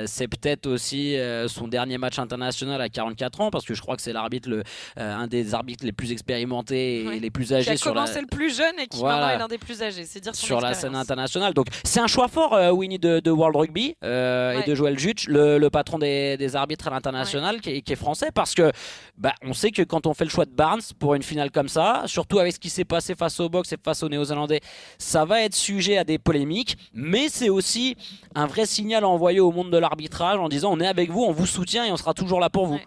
c'est 0.07 0.27
peut-être 0.27 0.65
aussi 0.65 1.15
son 1.47 1.67
dernier 1.67 1.99
match 1.99 2.17
international 2.17 2.81
à 2.81 2.89
44 2.89 3.41
ans 3.41 3.51
parce 3.51 3.63
que 3.63 3.75
je 3.75 3.81
crois 3.81 3.95
que 3.95 4.01
c'est 4.01 4.13
l'arbitre 4.13 4.49
le 4.49 4.63
un 4.95 5.27
des 5.27 5.53
arbitres 5.53 5.85
les 5.85 5.91
plus 5.91 6.11
expérimentés 6.11 7.03
et 7.15 7.19
les 7.19 7.29
plus 7.29 7.53
âgés. 7.53 7.65
Qui 7.65 7.71
a 7.73 7.77
sur 7.77 7.93
commencé 7.93 8.19
le 8.19 8.27
plus 8.27 8.57
jeune 8.57 8.79
et 8.79 8.87
qui 8.87 9.03
maintenant 9.03 9.29
est 9.29 9.37
l'un 9.37 9.47
des 9.47 9.59
plus 9.59 9.83
âgés 9.83 9.98
sur 10.33 10.61
la 10.61 10.73
scène 10.73 10.95
internationale. 10.95 11.53
Donc 11.53 11.67
c'est 11.83 11.99
un 11.99 12.07
choix 12.07 12.27
fort, 12.27 12.53
euh, 12.53 12.71
Winnie, 12.71 12.99
de, 12.99 13.29
World 13.29 13.55
Rugby 13.55 13.95
euh, 14.03 14.59
et 14.59 14.69
de 14.69 14.75
Joël 14.75 14.97
Jutch, 14.97 15.27
le, 15.27 15.67
patron 15.69 15.99
des, 15.99 16.55
arbitres 16.55 16.87
à 16.87 16.91
l'international, 16.91 17.61
qui, 17.61 17.83
est 17.85 17.95
français, 17.95 18.29
parce 18.33 18.55
que 18.55 18.71
bah, 19.17 19.33
on 19.43 19.53
sait 19.53 19.71
que 19.71 19.81
quand 19.81 20.07
on 20.07 20.13
fait 20.13 20.23
le 20.23 20.29
choix 20.29 20.45
de 20.45 20.51
Barnes 20.51 20.81
pour 20.99 21.15
une 21.15 21.23
finale 21.23 21.51
comme 21.51 21.69
ça, 21.69 22.03
surtout 22.05 22.39
avec 22.39 22.53
ce 22.53 22.59
qui 22.59 22.69
s'est 22.69 22.85
passé 22.85 23.15
face 23.15 23.39
au 23.39 23.49
box 23.49 23.71
et 23.73 23.77
face 23.83 24.03
aux 24.03 24.09
Néo-Zélandais, 24.09 24.61
ça 24.97 25.25
va 25.25 25.41
être 25.43 25.55
sujet 25.55 25.97
à 25.97 26.03
des 26.03 26.17
polémiques, 26.17 26.77
mais 26.93 27.29
c'est 27.29 27.49
aussi 27.49 27.95
un 28.35 28.47
vrai 28.47 28.65
signal 28.65 29.05
envoyé 29.05 29.39
au 29.39 29.51
monde 29.51 29.71
de 29.71 29.77
l'arbitrage 29.77 30.39
en 30.39 30.49
disant 30.49 30.71
on 30.71 30.79
est 30.79 30.87
avec 30.87 31.09
vous, 31.09 31.23
on 31.23 31.31
vous 31.31 31.45
soutient 31.45 31.85
et 31.85 31.91
on 31.91 31.97
sera 31.97 32.13
toujours 32.13 32.39
là 32.39 32.49
pour 32.49 32.65
vous. 32.65 32.75
Ouais, 32.75 32.85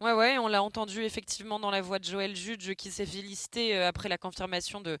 ouais, 0.00 0.38
on 0.38 0.48
l'a 0.48 0.62
entendu 0.62 1.02
effectivement 1.02 1.58
dans 1.58 1.70
la 1.70 1.80
voix 1.80 1.98
de 1.98 2.04
Joël 2.04 2.34
Judge 2.34 2.74
qui 2.74 2.90
s'est 2.90 3.06
félicité 3.06 3.76
euh, 3.76 3.88
après 3.88 4.08
la 4.08 4.18
confirmation 4.18 4.80
de, 4.80 4.98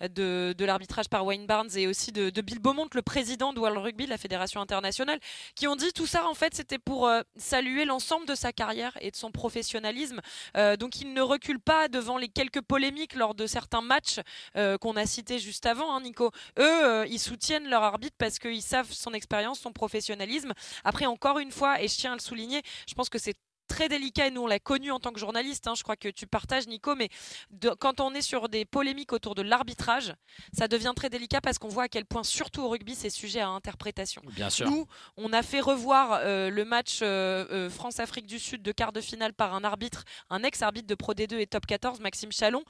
de, 0.00 0.64
l'arbitrage 0.64 1.08
par 1.08 1.24
Wayne 1.24 1.46
Barnes 1.46 1.70
et 1.76 1.86
aussi 1.86 2.12
de, 2.12 2.30
Bill 2.40 2.58
Beaumont, 2.58 2.88
le 2.94 3.02
président 3.02 3.52
de 3.52 3.60
World 3.60 3.78
Rugby, 3.78 4.06
la 4.06 4.18
fédération 4.18 4.60
internationale, 4.60 5.18
qui 5.54 5.66
ont 5.66 5.76
dit 5.76 5.92
tout 5.92 6.06
ça 6.06 6.26
en 6.26 6.34
fait 6.34 6.54
c'était 6.54 6.78
pour 6.78 7.08
euh, 7.08 7.22
saluer 7.36 7.84
l'ensemble 7.84 8.26
de 8.26 8.34
sa 8.34 8.52
carrière 8.52 8.96
et 9.00 9.10
de 9.10 9.16
son 9.16 9.30
professionnalisme. 9.30 10.20
Euh, 10.56 10.76
donc 10.76 11.00
il 11.00 11.12
ne 11.12 11.22
recule 11.22 11.60
pas 11.60 11.88
devant 11.88 12.18
les 12.18 12.28
quelques 12.28 12.62
polémiques 12.62 13.14
lors 13.14 13.34
de 13.34 13.46
certains 13.46 13.82
matchs 13.82 14.20
qu'on 14.54 14.96
a 14.96 15.06
cités 15.06 15.38
juste 15.38 15.66
avant, 15.66 15.94
hein, 15.94 16.00
Nico. 16.00 16.30
Eux, 16.58 17.06
ils 17.08 17.18
soutiennent 17.18 17.68
leur 17.68 17.82
arbitre 17.82 18.16
parce 18.18 18.38
qu'ils 18.38 18.62
savent 18.62 18.90
son 18.92 19.12
expérience, 19.12 19.60
son 19.60 19.72
professionnalisme. 19.72 20.52
Après, 20.84 21.06
encore 21.06 21.38
une 21.38 21.50
fois, 21.50 21.82
et 21.82 21.88
je 21.88 21.96
tiens 21.96 22.12
à 22.12 22.14
le 22.14 22.20
souligner, 22.20 22.62
je 22.88 22.94
pense 22.94 23.08
que 23.08 23.18
c'est 23.18 23.34
très 23.66 23.88
délicat 23.88 24.26
et 24.26 24.30
nous 24.30 24.42
on 24.42 24.46
l'a 24.46 24.58
connu 24.58 24.90
en 24.90 25.00
tant 25.00 25.12
que 25.12 25.20
journaliste. 25.20 25.66
Hein, 25.66 25.74
je 25.76 25.82
crois 25.82 25.96
que 25.96 26.08
tu 26.08 26.26
partages, 26.26 26.66
Nico, 26.66 26.94
mais 26.94 27.08
quand 27.78 28.00
on 28.00 28.14
est 28.14 28.22
sur 28.22 28.48
des 28.48 28.64
polémiques 28.64 29.12
autour 29.12 29.34
de 29.34 29.42
l'arbitrage, 29.42 30.14
ça 30.52 30.68
devient 30.68 30.92
très 30.94 31.10
délicat 31.10 31.40
parce 31.40 31.58
qu'on 31.58 31.68
voit 31.68 31.84
à 31.84 31.88
quel 31.88 32.04
point, 32.04 32.22
surtout 32.22 32.62
au 32.62 32.68
rugby, 32.68 32.94
c'est 32.94 33.10
sujet 33.10 33.40
à 33.40 33.48
interprétation. 33.48 34.22
Bien 34.26 34.50
sûr. 34.50 34.70
Nous, 34.70 34.86
on 35.16 35.32
a 35.32 35.42
fait 35.42 35.60
revoir 35.60 36.20
euh, 36.22 36.50
le 36.50 36.64
match 36.64 37.00
euh, 37.02 37.46
euh, 37.50 37.70
France-Afrique 37.70 38.26
du 38.26 38.38
Sud 38.38 38.62
de 38.62 38.72
quart 38.72 38.92
de 38.92 39.00
finale 39.00 39.32
par 39.32 39.54
un 39.54 39.64
arbitre, 39.64 40.04
un 40.30 40.42
ex-arbitre 40.42 40.86
de 40.86 40.94
Pro 40.94 41.14
D2 41.14 41.38
et 41.38 41.46
Top 41.46 41.66
14, 41.66 42.00
Maxime 42.00 42.32
Chalon, 42.32 42.64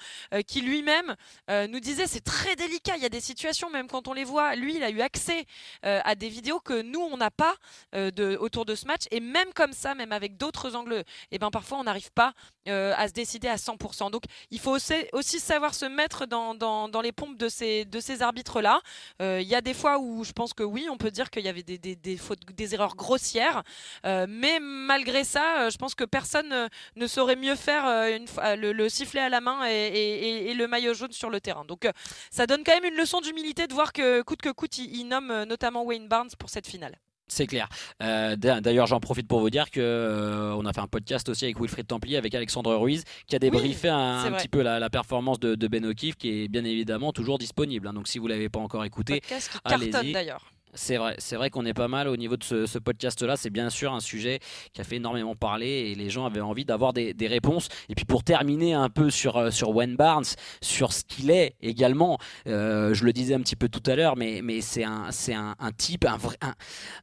qui 0.46 0.60
lui-même 0.60 1.14
nous 1.48 1.80
disait 1.80 2.06
c'est 2.06 2.24
très 2.24 2.56
délicat. 2.56 2.96
Il 2.96 3.02
y 3.02 3.06
a 3.06 3.10
des 3.10 3.20
situations, 3.20 3.70
même 3.70 3.88
quand 3.88 4.08
on 4.08 4.12
les 4.12 4.24
voit, 4.24 4.54
lui, 4.56 4.76
il 4.76 4.82
a 4.82 4.90
eu 4.90 5.00
accès 5.00 5.46
à 5.82 6.14
des 6.14 6.28
vidéos 6.28 6.60
que 6.60 6.82
nous, 6.82 7.00
on 7.00 7.16
n'a 7.16 7.30
pas 7.30 7.54
de, 7.92 8.36
autour 8.36 8.64
de 8.64 8.74
ce 8.74 8.86
match. 8.86 9.02
Et 9.10 9.20
même 9.20 9.52
comme 9.54 9.72
ça, 9.72 9.94
même 9.94 10.12
avec 10.12 10.36
d'autres 10.36 10.74
angles 10.74 10.83
et 10.92 11.04
eh 11.32 11.38
ben 11.38 11.50
parfois 11.50 11.78
on 11.78 11.84
n'arrive 11.84 12.10
pas 12.12 12.34
euh, 12.68 12.94
à 12.96 13.08
se 13.08 13.12
décider 13.12 13.48
à 13.48 13.56
100%. 13.56 14.10
Donc 14.10 14.22
il 14.50 14.58
faut 14.58 14.74
aussi, 14.74 15.40
savoir 15.40 15.74
se 15.74 15.84
mettre 15.84 16.26
dans, 16.26 17.00
les 17.02 17.12
pompes 17.12 17.36
de 17.36 17.48
ces, 17.48 17.86
arbitres-là. 18.22 18.80
Euh, 19.20 19.40
il 19.42 19.48
y 19.48 19.54
a 19.54 19.60
des 19.60 19.74
fois 19.74 19.98
où 19.98 20.24
je 20.24 20.32
pense 20.32 20.54
que 20.54 20.62
oui, 20.62 20.86
on 20.90 20.96
peut 20.96 21.10
dire 21.10 21.30
qu'il 21.30 21.44
y 21.44 21.48
avait 21.48 21.62
des, 21.62 22.16
fautes, 22.16 22.40
des 22.54 22.74
erreurs 22.74 22.96
grossières, 22.96 23.62
euh, 24.06 24.26
mais 24.28 24.60
malgré 24.60 25.24
ça, 25.24 25.68
je 25.68 25.76
pense 25.76 25.94
que 25.94 26.04
personne 26.04 26.68
ne 26.96 27.06
saurait 27.06 27.36
mieux 27.36 27.56
faire 27.56 27.84
le, 27.84 28.72
le, 28.72 28.88
sifflet 28.88 29.20
à 29.20 29.28
la 29.28 29.40
main 29.40 29.66
et, 29.68 30.50
et, 30.50 30.54
le 30.54 30.66
maillot 30.66 30.94
jaune 30.94 31.12
sur 31.12 31.30
le 31.30 31.40
terrain. 31.40 31.64
Donc 31.64 31.88
ça 32.30 32.46
donne 32.46 32.64
quand 32.64 32.74
même 32.74 32.92
une 32.92 32.98
leçon 32.98 33.20
d'humilité 33.20 33.66
de 33.66 33.74
voir 33.74 33.92
que 33.92 34.22
coûte 34.22 34.40
que 34.40 34.50
coûte, 34.50 34.78
il, 34.78 34.94
il 34.96 35.04
nomme 35.04 35.44
notamment 35.44 35.84
Wayne 35.84 36.08
Barnes 36.08 36.30
pour 36.38 36.48
cette 36.48 36.66
finale. 36.66 36.96
C'est 37.26 37.46
clair. 37.46 37.68
Euh, 38.02 38.36
d'ailleurs, 38.36 38.86
j'en 38.86 39.00
profite 39.00 39.26
pour 39.26 39.40
vous 39.40 39.50
dire 39.50 39.70
que 39.70 39.80
euh, 39.80 40.54
on 40.54 40.66
a 40.66 40.72
fait 40.72 40.80
un 40.80 40.86
podcast 40.86 41.28
aussi 41.28 41.44
avec 41.44 41.58
Wilfried 41.58 41.86
Templier, 41.86 42.16
avec 42.16 42.34
Alexandre 42.34 42.74
Ruiz, 42.74 43.04
qui 43.26 43.34
a 43.34 43.38
débriefé 43.38 43.88
un, 43.88 44.32
petit 44.32 44.48
peu 44.48 44.62
la, 44.62 44.90
performance 44.90 45.40
de, 45.40 45.68
Ben 45.68 45.84
O'Keefe, 45.86 46.16
qui 46.16 46.44
est 46.44 46.48
bien 46.48 46.64
évidemment 46.64 47.12
toujours 47.12 47.38
disponible. 47.38 47.88
Hein. 47.88 47.94
donc, 47.94 48.08
si 48.08 48.18
vous 48.18 48.26
l'avez 48.26 48.48
pas 48.48 48.60
encore 48.60 48.84
écouté, 48.84 49.22
allez-y. 49.64 50.12
d'ailleurs. 50.12 50.53
C'est 50.74 50.96
vrai, 50.96 51.14
c'est 51.18 51.36
vrai 51.36 51.50
qu'on 51.50 51.64
est 51.66 51.74
pas 51.74 51.86
mal 51.86 52.08
au 52.08 52.16
niveau 52.16 52.36
de 52.36 52.42
ce, 52.42 52.78
podcast-là. 52.78 53.36
C'est 53.36 53.50
bien 53.50 53.70
sûr 53.70 53.94
un 53.94 54.00
sujet 54.00 54.40
qui 54.72 54.80
a 54.80 54.84
fait 54.84 54.96
énormément 54.96 55.36
parler 55.36 55.66
et 55.66 55.94
les 55.94 56.10
gens 56.10 56.26
avaient 56.26 56.40
envie 56.40 56.64
d'avoir 56.64 56.92
des, 56.92 57.14
réponses. 57.24 57.68
Et 57.88 57.94
puis 57.94 58.04
pour 58.04 58.22
terminer 58.22 58.74
un 58.74 58.90
peu 58.90 59.08
sur, 59.08 59.36
euh, 59.36 59.50
sur 59.50 59.70
Wayne 59.70 59.96
Barnes, 59.96 60.24
sur 60.60 60.92
ce 60.92 61.02
qu'il 61.04 61.30
est 61.30 61.54
également, 61.62 62.18
euh, 62.46 62.92
je 62.92 63.04
le 63.04 63.12
disais 63.12 63.34
un 63.34 63.40
petit 63.40 63.56
peu 63.56 63.68
tout 63.68 63.82
à 63.88 63.96
l'heure, 63.96 64.16
mais, 64.16 64.40
mais 64.42 64.60
c'est 64.60 64.84
un, 64.84 65.06
c'est 65.10 65.32
un, 65.32 65.54
type, 65.76 66.04
un 66.04 66.16
vrai, 66.16 66.36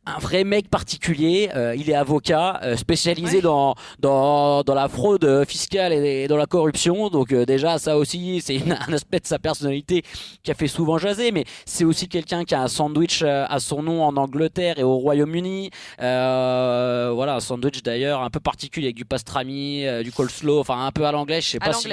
un, 0.06 0.20
vrai 0.20 0.44
mec 0.44 0.70
particulier. 0.70 1.50
Euh, 1.56 1.76
il 1.76 1.90
est 1.90 1.96
avocat, 1.96 2.62
spécialisé 2.76 3.42
dans, 3.42 3.76
dans, 4.00 4.64
dans, 4.64 4.76
la 4.76 4.90
fraude 4.90 5.46
fiscale 5.48 5.94
et, 5.94 6.28
dans 6.28 6.38
la 6.38 6.46
corruption. 6.46 7.10
Donc 7.10 7.34
déjà, 7.34 7.80
ça 7.80 7.98
aussi, 7.98 8.42
c'est 8.42 8.62
un 8.88 8.94
aspect 8.94 9.20
de 9.20 9.28
sa 9.28 9.40
personnalité 9.40 10.04
qui 10.44 10.52
a 10.52 10.54
fait 10.54 10.68
souvent 10.68 10.98
jaser, 10.98 11.32
mais 11.32 11.46
c'est 11.66 11.86
aussi 11.86 12.08
quelqu'un 12.10 12.44
qui 12.44 12.54
a 12.54 12.62
un 12.62 12.68
sandwich 12.68 13.24
à 13.24 13.61
son 13.62 13.84
nom 13.84 14.04
en 14.04 14.18
Angleterre 14.18 14.80
et 14.80 14.84
au 14.84 14.98
Royaume-Uni. 14.98 15.72
Euh, 16.02 17.12
voilà, 17.14 17.36
un 17.36 17.40
sandwich 17.40 17.82
d'ailleurs 17.84 18.22
un 18.22 18.30
peu 18.30 18.40
particulier 18.40 18.88
avec 18.88 18.96
du 18.96 19.06
pastrami, 19.06 19.86
euh, 19.86 20.04
du 20.04 20.12
coleslaw, 20.12 20.60
enfin 20.60 20.86
un 20.86 20.92
peu 20.92 21.06
à 21.06 21.12
l'anglais. 21.12 21.42
Je 21.42 21.50
sais 21.50 21.60
pas 21.60 21.74
si, 21.74 21.90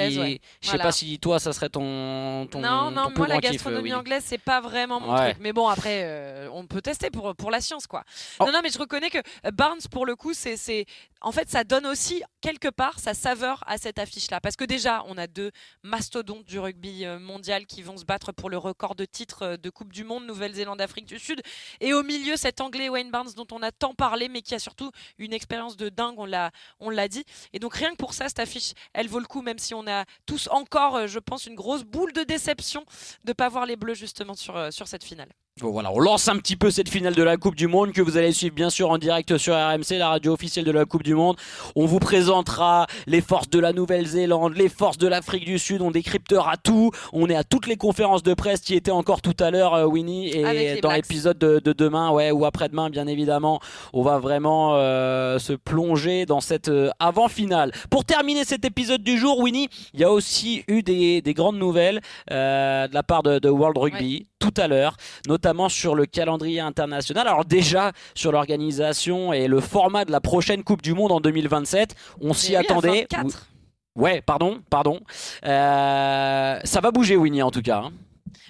je 0.61 0.69
sais 0.69 0.77
pas 0.77 0.91
si 0.91 1.19
toi 1.19 1.39
ça 1.39 1.53
serait 1.53 1.69
ton, 1.69 2.47
ton 2.47 2.59
non 2.59 2.91
non 2.91 3.09
moi 3.15 3.27
la 3.27 3.39
gastronomie 3.39 3.91
euh, 3.91 3.99
anglaise 3.99 4.23
c'est 4.25 4.37
pas 4.37 4.61
vraiment 4.61 4.99
mon 4.99 5.15
truc. 5.15 5.37
Mais 5.39 5.53
bon 5.53 5.67
après 5.67 6.47
on 6.53 6.65
peut 6.65 6.81
tester 6.81 7.09
pour 7.09 7.35
pour 7.35 7.51
la 7.51 7.61
science 7.61 7.87
quoi. 7.87 8.03
Oh. 8.39 8.45
Non 8.45 8.51
non 8.51 8.59
mais 8.63 8.69
je 8.69 8.79
reconnais 8.79 9.09
que 9.09 9.19
Barnes 9.53 9.79
pour 9.91 10.05
le 10.05 10.15
coup 10.15 10.33
c'est 10.33 10.57
c'est 10.57 10.85
en 11.21 11.31
fait 11.31 11.49
ça 11.49 11.63
donne 11.63 11.85
aussi 11.85 12.23
quelque 12.41 12.69
part 12.69 12.99
sa 12.99 13.13
saveur 13.13 13.63
à 13.67 13.77
cette 13.77 13.99
affiche 13.99 14.31
là 14.31 14.39
parce 14.39 14.55
que 14.55 14.63
déjà 14.63 15.03
on 15.07 15.17
a 15.17 15.27
deux 15.27 15.51
mastodontes 15.83 16.45
du 16.45 16.59
rugby 16.59 17.05
mondial 17.19 17.65
qui 17.65 17.81
vont 17.81 17.97
se 17.97 18.05
battre 18.05 18.31
pour 18.31 18.49
le 18.49 18.57
record 18.57 18.95
de 18.95 19.05
titres 19.05 19.57
de 19.57 19.69
Coupe 19.69 19.93
du 19.93 20.03
Monde 20.03 20.25
Nouvelle-Zélande 20.25 20.81
Afrique 20.81 21.05
du 21.05 21.19
Sud. 21.19 21.41
Et 21.79 21.93
au 21.93 22.03
milieu, 22.03 22.35
cet 22.35 22.61
anglais 22.61 22.89
Wayne 22.89 23.11
Barnes 23.11 23.31
dont 23.35 23.47
on 23.51 23.61
a 23.61 23.71
tant 23.71 23.93
parlé, 23.93 24.29
mais 24.29 24.41
qui 24.41 24.55
a 24.55 24.59
surtout 24.59 24.91
une 25.17 25.33
expérience 25.33 25.77
de 25.77 25.89
dingue, 25.89 26.19
on 26.19 26.25
l'a, 26.25 27.07
dit. 27.07 27.23
Et 27.53 27.59
donc 27.59 27.75
rien 27.75 27.91
que 27.91 27.97
pour 27.97 28.13
ça, 28.13 28.27
cette 28.27 28.39
affiche, 28.39 28.73
elle 28.93 29.07
vaut 29.07 29.19
le 29.19 29.25
coup, 29.25 29.41
même 29.41 29.59
si 29.59 29.73
on 29.73 29.87
a 29.87 30.05
tous 30.25 30.47
encore, 30.51 30.95
euh, 30.95 31.07
je 31.07 31.19
pense, 31.19 31.45
une 31.45 31.55
grosse 31.55 31.83
boule 31.83 32.13
de 32.13 32.23
déception 32.23 32.81
de 33.23 33.29
ne 33.29 33.33
pas 33.33 33.49
voir 33.49 33.65
les 33.65 33.75
Bleus 33.75 33.95
justement 33.95 34.35
sur, 34.35 34.55
euh, 34.55 34.71
sur 34.71 34.87
cette 34.87 35.03
finale 35.03 35.29
voilà, 35.61 35.91
on 35.91 35.99
lance 35.99 36.27
un 36.27 36.37
petit 36.37 36.55
peu 36.55 36.71
cette 36.71 36.89
finale 36.89 37.15
de 37.15 37.23
la 37.23 37.37
Coupe 37.37 37.55
du 37.55 37.67
Monde 37.67 37.91
que 37.91 38.01
vous 38.01 38.17
allez 38.17 38.31
suivre 38.31 38.55
bien 38.55 38.69
sûr 38.69 38.89
en 38.89 38.97
direct 38.97 39.37
sur 39.37 39.53
RMC, 39.53 39.97
la 39.97 40.09
radio 40.09 40.33
officielle 40.33 40.65
de 40.65 40.71
la 40.71 40.85
Coupe 40.85 41.03
du 41.03 41.15
Monde. 41.15 41.35
On 41.75 41.85
vous 41.85 41.99
présentera 41.99 42.87
les 43.07 43.21
forces 43.21 43.49
de 43.49 43.59
la 43.59 43.73
Nouvelle-Zélande, 43.73 44.55
les 44.55 44.69
forces 44.69 44.97
de 44.97 45.07
l'Afrique 45.07 45.45
du 45.45 45.59
Sud, 45.59 45.81
on 45.81 45.91
décryptera 45.91 46.57
tout. 46.57 46.91
On 47.13 47.29
est 47.29 47.35
à 47.35 47.43
toutes 47.43 47.67
les 47.67 47.75
conférences 47.75 48.23
de 48.23 48.33
presse 48.33 48.61
qui 48.61 48.75
étaient 48.75 48.91
encore 48.91 49.21
tout 49.21 49.35
à 49.39 49.51
l'heure, 49.51 49.73
euh, 49.73 49.85
Winnie, 49.85 50.29
et 50.29 50.79
dans 50.81 50.91
l'épisode 50.91 51.37
de, 51.37 51.73
demain, 51.73 52.11
ouais, 52.11 52.31
ou 52.31 52.45
après-demain, 52.45 52.89
bien 52.89 53.07
évidemment, 53.07 53.59
on 53.93 54.01
va 54.01 54.19
vraiment 54.19 54.75
euh, 54.75 55.39
se 55.39 55.53
plonger 55.53 56.25
dans 56.25 56.41
cette 56.41 56.69
euh, 56.69 56.89
avant-finale. 56.99 57.71
Pour 57.89 58.05
terminer 58.05 58.45
cet 58.45 58.65
épisode 58.65 59.03
du 59.03 59.17
jour, 59.17 59.39
Winnie, 59.39 59.67
il 59.93 59.99
y 59.99 60.03
a 60.03 60.11
aussi 60.11 60.63
eu 60.67 60.83
des, 60.83 61.21
grandes 61.35 61.57
nouvelles 61.57 62.01
de 62.29 62.93
la 62.93 63.03
part 63.03 63.23
de, 63.23 63.49
World 63.49 63.77
Rugby 63.77 64.28
tout 64.39 64.53
à 64.57 64.67
l'heure, 64.67 64.95
notamment 65.27 65.69
sur 65.69 65.95
le 65.95 66.05
calendrier 66.05 66.59
international. 66.59 67.27
Alors 67.27 67.45
déjà 67.45 67.91
sur 68.15 68.31
l'organisation 68.31 69.33
et 69.33 69.47
le 69.47 69.59
format 69.59 70.05
de 70.05 70.11
la 70.11 70.21
prochaine 70.21 70.63
Coupe 70.63 70.81
du 70.81 70.93
Monde 70.93 71.11
en 71.11 71.19
2027, 71.19 71.95
on 72.21 72.33
s'y 72.33 72.55
attendait. 72.55 73.07
Ouais, 73.95 74.21
pardon, 74.21 74.61
pardon. 74.69 75.01
Euh, 75.45 76.59
ça 76.63 76.79
va 76.79 76.91
bouger, 76.91 77.17
Winnie, 77.17 77.41
en 77.41 77.51
tout 77.51 77.61
cas. 77.61 77.79
Hein. 77.79 77.91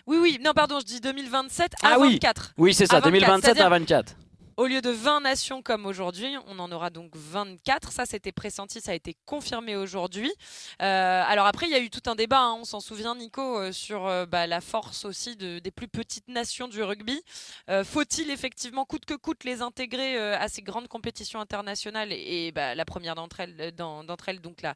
Oui, 0.05 0.17
oui, 0.21 0.39
non, 0.43 0.51
pardon, 0.53 0.79
je 0.79 0.85
dis 0.85 1.01
2027 1.01 1.73
à 1.83 1.93
ah, 1.93 1.97
24. 1.97 2.53
Oui, 2.57 2.69
oui 2.69 2.73
c'est 2.73 2.85
ça, 2.85 3.01
2027 3.01 3.59
à 3.59 3.69
24. 3.69 4.15
Au 4.59 4.67
lieu 4.67 4.81
de 4.81 4.89
20 4.89 5.21
nations 5.21 5.61
comme 5.61 5.85
aujourd'hui, 5.85 6.35
on 6.47 6.59
en 6.59 6.69
aura 6.73 6.89
donc 6.89 7.11
24. 7.15 7.93
Ça, 7.93 8.05
c'était 8.05 8.33
pressenti, 8.33 8.81
ça 8.81 8.91
a 8.91 8.93
été 8.93 9.15
confirmé 9.25 9.77
aujourd'hui. 9.77 10.33
Euh, 10.81 11.23
alors 11.25 11.45
après, 11.45 11.67
il 11.67 11.71
y 11.71 11.75
a 11.75 11.79
eu 11.79 11.89
tout 11.89 12.01
un 12.07 12.15
débat, 12.15 12.41
hein. 12.41 12.57
on 12.59 12.65
s'en 12.65 12.81
souvient, 12.81 13.15
Nico, 13.15 13.57
euh, 13.57 13.71
sur 13.71 14.05
euh, 14.05 14.25
bah, 14.25 14.47
la 14.47 14.59
force 14.59 15.05
aussi 15.05 15.37
de, 15.37 15.59
des 15.59 15.71
plus 15.71 15.87
petites 15.87 16.27
nations 16.27 16.67
du 16.67 16.83
rugby. 16.83 17.23
Faut-il 17.85 18.31
effectivement, 18.31 18.83
coûte 18.83 19.05
que 19.05 19.13
coûte, 19.13 19.45
les 19.45 19.61
intégrer 19.61 20.17
à 20.33 20.49
ces 20.49 20.61
grandes 20.61 20.89
compétitions 20.89 21.39
internationales? 21.39 22.11
Et, 22.11 22.51
bah, 22.51 22.75
la 22.75 22.83
première 22.83 23.15
d'entre 23.15 23.39
elles, 23.39 23.73
d'entre 23.73 24.27
elles, 24.27 24.41
donc 24.41 24.61
la, 24.61 24.75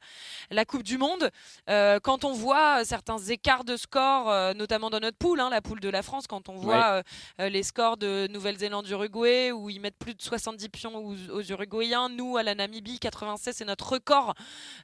la 0.50 0.64
Coupe 0.64 0.84
du 0.84 0.98
Monde 0.98 1.30
Quand 1.68 2.24
on 2.24 2.32
voit 2.32 2.86
certains 2.86 3.18
écarts 3.18 3.66
de 3.66 3.76
score, 3.76 4.54
notamment 4.56 4.90
dans 4.90 5.02
notre 5.02 5.18
poule, 5.18 5.42
hein, 5.42 5.50
la 5.50 5.62
poule 5.62 5.82
de 5.82 5.90
la 5.90 6.04
France, 6.04 6.26
quand 6.26 6.48
on 6.48 6.56
voit 6.56 7.04
les 7.40 7.64
scores 7.64 7.98
de 7.98 8.28
Nouvelle-Zélande, 8.28 8.88
Uruguay, 8.88 9.52
ou 9.52 9.73
ils 9.74 9.80
mettent 9.80 9.98
plus 9.98 10.14
de 10.14 10.22
70 10.22 10.70
pions 10.70 10.96
aux, 10.96 11.42
Uruguayens. 11.42 12.10
Nous, 12.10 12.38
à 12.38 12.44
la 12.44 12.56
Namibie, 12.56 13.00
96, 13.00 13.56
c'est 13.58 13.66
notre 13.66 13.94
record 13.94 14.34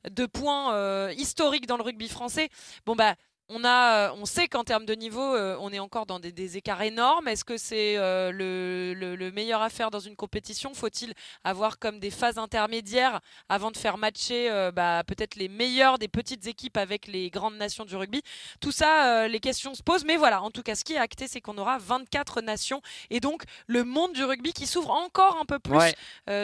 de 0.09 0.25
points 0.25 0.73
euh, 0.73 1.13
historique 1.17 1.67
dans 1.67 1.77
le 1.77 1.83
rugby 1.83 2.09
français. 2.09 2.49
Bon, 2.85 2.95
bah, 2.95 3.15
on, 3.49 3.63
a, 3.63 4.09
euh, 4.09 4.15
on 4.19 4.25
sait 4.25 4.47
qu'en 4.47 4.63
termes 4.63 4.85
de 4.85 4.93
niveau, 4.93 5.35
euh, 5.35 5.57
on 5.59 5.71
est 5.71 5.79
encore 5.79 6.05
dans 6.05 6.19
des, 6.19 6.57
écarts 6.57 6.81
énormes. 6.81 7.27
Est-ce 7.27 7.43
que 7.43 7.57
c'est 7.57 7.97
euh, 7.97 8.31
le, 8.31 9.31
meilleur 9.31 9.61
à 9.61 9.69
faire 9.69 9.91
dans 9.91 9.99
une 9.99 10.15
compétition? 10.15 10.73
Faut-il 10.73 11.13
avoir 11.43 11.79
comme 11.79 11.99
des 11.99 12.11
phases 12.11 12.37
intermédiaires 12.37 13.19
avant 13.49 13.71
de 13.71 13.77
faire 13.77 13.97
matcher 13.97 14.49
bah, 14.73 15.03
peut-être 15.05 15.35
les 15.35 15.47
meilleurs 15.47 15.97
des 15.97 16.07
petites 16.07 16.47
équipes 16.47 16.77
avec 16.77 17.07
les 17.07 17.29
grandes 17.29 17.57
nations 17.57 17.85
du 17.85 17.95
rugby? 17.95 18.21
Tout 18.59 18.71
ça, 18.71 19.27
les 19.27 19.39
questions 19.39 19.73
se 19.73 19.83
posent. 19.83 20.05
Mais 20.05 20.17
voilà, 20.17 20.41
en 20.41 20.51
tout 20.51 20.63
cas, 20.63 20.75
ce 20.75 20.83
qui 20.83 20.93
est 20.93 20.97
acté, 20.97 21.27
c'est 21.27 21.41
qu'on 21.41 21.57
aura 21.57 21.77
24 21.77 22.41
nations 22.41 22.81
et 23.09 23.19
donc 23.19 23.43
le 23.67 23.83
monde 23.83 24.13
du 24.13 24.23
rugby 24.23 24.53
qui 24.53 24.67
s'ouvre 24.67 24.91
encore 24.91 25.37
un 25.41 25.45
peu 25.45 25.59
plus 25.59 25.93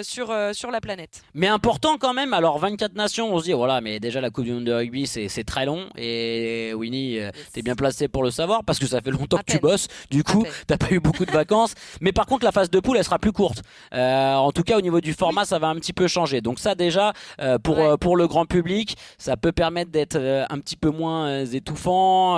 sur, 0.04 0.34
sur 0.54 0.72
la 0.72 0.82
planète. 0.82 1.24
Mais 1.34 1.48
important 1.48 1.98
quand 1.98 2.14
même. 2.14 2.34
Alors, 2.34 2.58
24 2.60 2.96
nations, 2.96 3.34
on 3.34 3.40
se 3.40 3.46
dit, 3.46 3.54
voilà, 3.54 3.82
mais 3.82 4.00
déjà 4.00 4.22
la 4.22 4.30
Coupe 4.30 4.46
du 4.46 4.54
Monde 4.54 4.66
de 4.66 4.74
rugby, 4.74 5.08
c'est 5.08 5.44
très 5.44 5.66
long. 5.66 5.90
Et 5.98 6.74
oui, 6.76 6.90
euh, 7.20 7.32
t'es 7.54 7.62
bien 7.62 7.76
placé 7.76 8.08
pour 8.08 8.24
le 8.24 8.32
savoir 8.32 8.64
parce 8.64 8.80
que 8.80 8.88
ça 8.88 9.02
fait 9.02 9.12
longtemps 9.12 9.38
que 9.38 9.52
tu 9.52 9.60
bosses. 9.60 9.88
Du 10.10 10.24
coup, 10.24 10.46
t'as 10.68 10.78
pas 10.78 10.92
eu 10.92 11.00
beaucoup 11.00 11.26
de 11.26 11.32
vacances. 11.32 11.74
Mais 12.02 12.12
par 12.12 12.26
contre, 12.26 12.46
la 12.46 12.52
phase 12.52 12.70
de 12.70 12.80
poule, 12.80 12.98
elle 12.98 13.04
sera 13.04 13.20
plus 13.20 13.32
courte. 13.32 13.62
Euh, 13.94 14.36
en 14.36 14.52
tout 14.52 14.64
cas, 14.64 14.78
au 14.78 14.82
niveau 14.82 15.02
du 15.02 15.14
format, 15.14 15.46
ça 15.46 15.60
va 15.60 15.68
un 15.68 15.76
petit 15.76 15.94
peu 15.94 16.08
changer. 16.08 16.42
Donc 16.42 16.60
ça, 16.60 16.76
déjà, 16.76 17.14
euh, 17.42 17.58
pour 17.60 17.76
pour 18.00 18.18
le 18.18 18.28
grand 18.28 18.46
public, 18.46 18.98
ça 19.18 19.38
peut 19.38 19.52
permettre 19.52 19.92
d'être 19.92 20.18
un 20.50 20.60
petit 20.60 20.76
peu 20.76 20.90
moins 20.90 21.46
étouffant. 21.46 22.36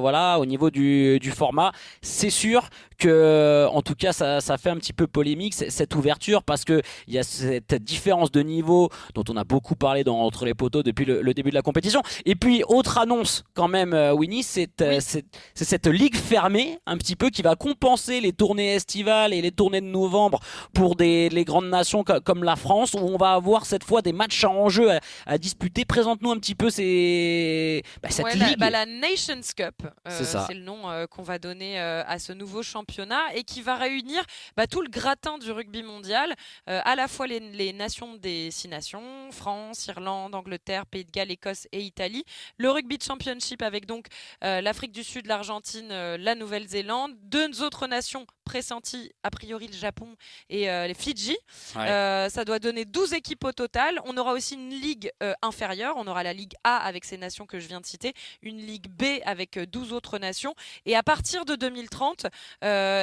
voilà, 0.00 0.38
au 0.38 0.46
niveau 0.46 0.70
du, 0.70 1.18
du 1.18 1.30
format, 1.30 1.72
c'est 2.02 2.30
sûr 2.30 2.68
que, 2.96 3.66
en 3.70 3.82
tout 3.82 3.94
cas, 3.94 4.12
ça, 4.12 4.40
ça 4.40 4.58
fait 4.58 4.70
un 4.70 4.76
petit 4.76 4.92
peu 4.92 5.06
polémique 5.06 5.54
cette 5.54 5.94
ouverture 5.94 6.42
parce 6.42 6.64
que 6.64 6.82
il 7.06 7.14
y 7.14 7.18
a 7.18 7.22
cette 7.22 7.74
différence 7.74 8.30
de 8.30 8.40
niveau 8.40 8.90
dont 9.14 9.24
on 9.28 9.36
a 9.36 9.44
beaucoup 9.44 9.76
parlé 9.76 10.04
dans 10.04 10.18
entre 10.18 10.44
les 10.44 10.54
poteaux 10.54 10.82
depuis 10.82 11.04
le, 11.04 11.22
le 11.22 11.34
début 11.34 11.50
de 11.50 11.54
la 11.54 11.62
compétition. 11.62 12.02
Et 12.24 12.34
puis 12.34 12.62
autre 12.68 12.98
annonce 12.98 13.44
quand 13.54 13.68
même 13.68 13.92
euh, 13.92 14.12
Winnie, 14.12 14.46
euh, 14.80 14.98
c'est 15.00 15.24
cette 15.54 15.86
ligue 15.86 16.16
fermée 16.16 16.78
un 16.86 16.96
petit 16.96 17.16
peu 17.16 17.30
qui 17.30 17.42
va 17.42 17.56
compenser 17.56 18.20
les 18.20 18.32
tournées 18.32 18.74
estivales 18.74 19.32
et 19.32 19.42
les 19.42 19.52
tournées 19.52 19.80
de 19.80 19.86
novembre 19.86 20.40
pour 20.72 20.96
des, 20.96 21.28
les 21.28 21.44
grandes 21.44 21.68
nations 21.68 22.04
comme 22.04 22.44
la 22.44 22.56
France 22.56 22.94
où 22.94 22.98
on 22.98 23.16
va 23.16 23.32
avoir 23.32 23.66
cette 23.66 23.84
fois 23.84 24.02
des 24.02 24.12
matchs 24.12 24.44
en 24.44 24.68
jeu 24.68 24.88
à, 25.26 25.38
disputer. 25.38 25.84
Présente-nous 25.84 26.30
un 26.30 26.38
petit 26.38 26.54
peu 26.54 26.70
ces, 26.70 27.82
bah, 28.02 28.08
cette 28.10 28.34
ligue. 28.34 28.58
Bah, 28.58 28.70
la, 28.70 28.86
Nations 28.86 29.40
Cup, 29.56 29.74
euh, 29.82 30.10
c'est 30.10 30.54
le 30.54 30.62
nom 30.62 30.82
qu'on 31.10 31.22
va 31.22 31.38
donner 31.38 31.78
à 31.78 32.18
ce 32.18 32.32
nouveau 32.32 32.62
championnat 32.62 32.85
et 33.34 33.44
qui 33.44 33.62
va 33.62 33.76
réunir 33.76 34.24
bah, 34.56 34.66
tout 34.66 34.82
le 34.82 34.88
gratin 34.88 35.38
du 35.38 35.50
rugby 35.50 35.82
mondial, 35.82 36.34
à 36.66 36.96
la 36.96 37.08
fois 37.08 37.26
les, 37.26 37.40
les 37.40 37.72
nations 37.72 38.14
des 38.14 38.50
six 38.50 38.68
nations, 38.68 39.30
France, 39.32 39.86
Irlande, 39.86 40.34
Angleterre, 40.34 40.86
Pays 40.86 41.04
de 41.04 41.10
Galles, 41.10 41.30
Écosse 41.30 41.68
et 41.72 41.80
Italie, 41.80 42.24
le 42.58 42.70
rugby 42.70 42.98
championship 43.00 43.62
avec 43.62 43.86
donc 43.86 44.06
euh, 44.44 44.60
l'Afrique 44.60 44.92
du 44.92 45.04
Sud, 45.04 45.26
l'Argentine, 45.26 45.88
euh, 45.90 46.16
la 46.18 46.34
Nouvelle-Zélande, 46.34 47.12
deux 47.22 47.62
autres 47.62 47.86
nations 47.86 48.26
pressenties, 48.44 49.12
a 49.22 49.30
priori 49.30 49.66
le 49.66 49.74
Japon 49.74 50.14
et 50.48 50.70
euh, 50.70 50.86
les 50.86 50.94
Fidji. 50.94 51.36
ça 51.74 52.44
doit 52.44 52.58
donner 52.58 52.84
12 52.84 53.14
équipes 53.14 53.44
au 53.44 53.52
total. 53.52 54.00
On 54.04 54.16
aura 54.16 54.32
aussi 54.32 54.54
une 54.54 54.70
ligue 54.70 55.10
inférieure. 55.42 55.94
On 55.96 56.06
aura 56.06 56.22
la 56.22 56.32
Ligue 56.32 56.54
A 56.64 56.76
avec 56.76 57.04
ces 57.04 57.18
nations 57.18 57.46
que 57.46 57.58
je 57.58 57.66
viens 57.66 57.80
de 57.80 57.86
citer, 57.86 58.12
une 58.42 58.58
Ligue 58.58 58.88
B 58.88 59.20
avec 59.24 59.58
12 59.58 59.92
autres 59.92 60.18
nations. 60.18 60.54
Et 60.84 60.94
à 60.96 61.02
partir 61.02 61.44
de 61.44 61.56
2030, 61.56 62.26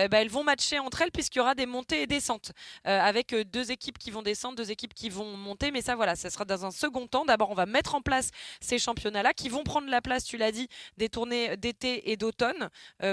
eh 0.03 0.07
ben, 0.09 0.19
elles 0.19 0.29
vont 0.29 0.43
matcher 0.43 0.79
entre 0.79 1.01
elles 1.01 1.11
puisqu'il 1.11 1.39
y 1.39 1.41
aura 1.41 1.55
des 1.55 1.65
montées 1.65 2.03
et 2.03 2.07
descentes 2.07 2.51
avec 2.83 3.33
deux 3.33 3.71
équipes 3.71 3.97
qui 3.97 4.11
vont 4.11 4.21
descendre, 4.21 4.55
deux 4.55 4.71
équipes 4.71 4.93
qui 4.93 5.09
vont 5.09 5.37
monter. 5.37 5.71
Mais 5.71 5.81
ça, 5.81 5.95
voilà, 5.95 6.15
ça 6.15 6.29
sera 6.29 6.45
dans 6.45 6.65
un 6.65 6.71
second 6.71 7.07
temps. 7.07 7.25
D'abord, 7.25 7.51
on 7.51 7.55
va 7.55 7.65
mettre 7.65 7.95
en 7.95 8.01
place 8.01 8.29
ces 8.59 8.79
championnats-là 8.79 9.33
qui 9.33 9.49
vont 9.49 9.63
prendre 9.63 9.89
la 9.89 10.01
place, 10.01 10.23
tu 10.23 10.37
l'as 10.37 10.51
dit, 10.51 10.67
des 10.97 11.09
tournées 11.09 11.57
d'été 11.57 12.11
et 12.11 12.17
d'automne 12.17 12.69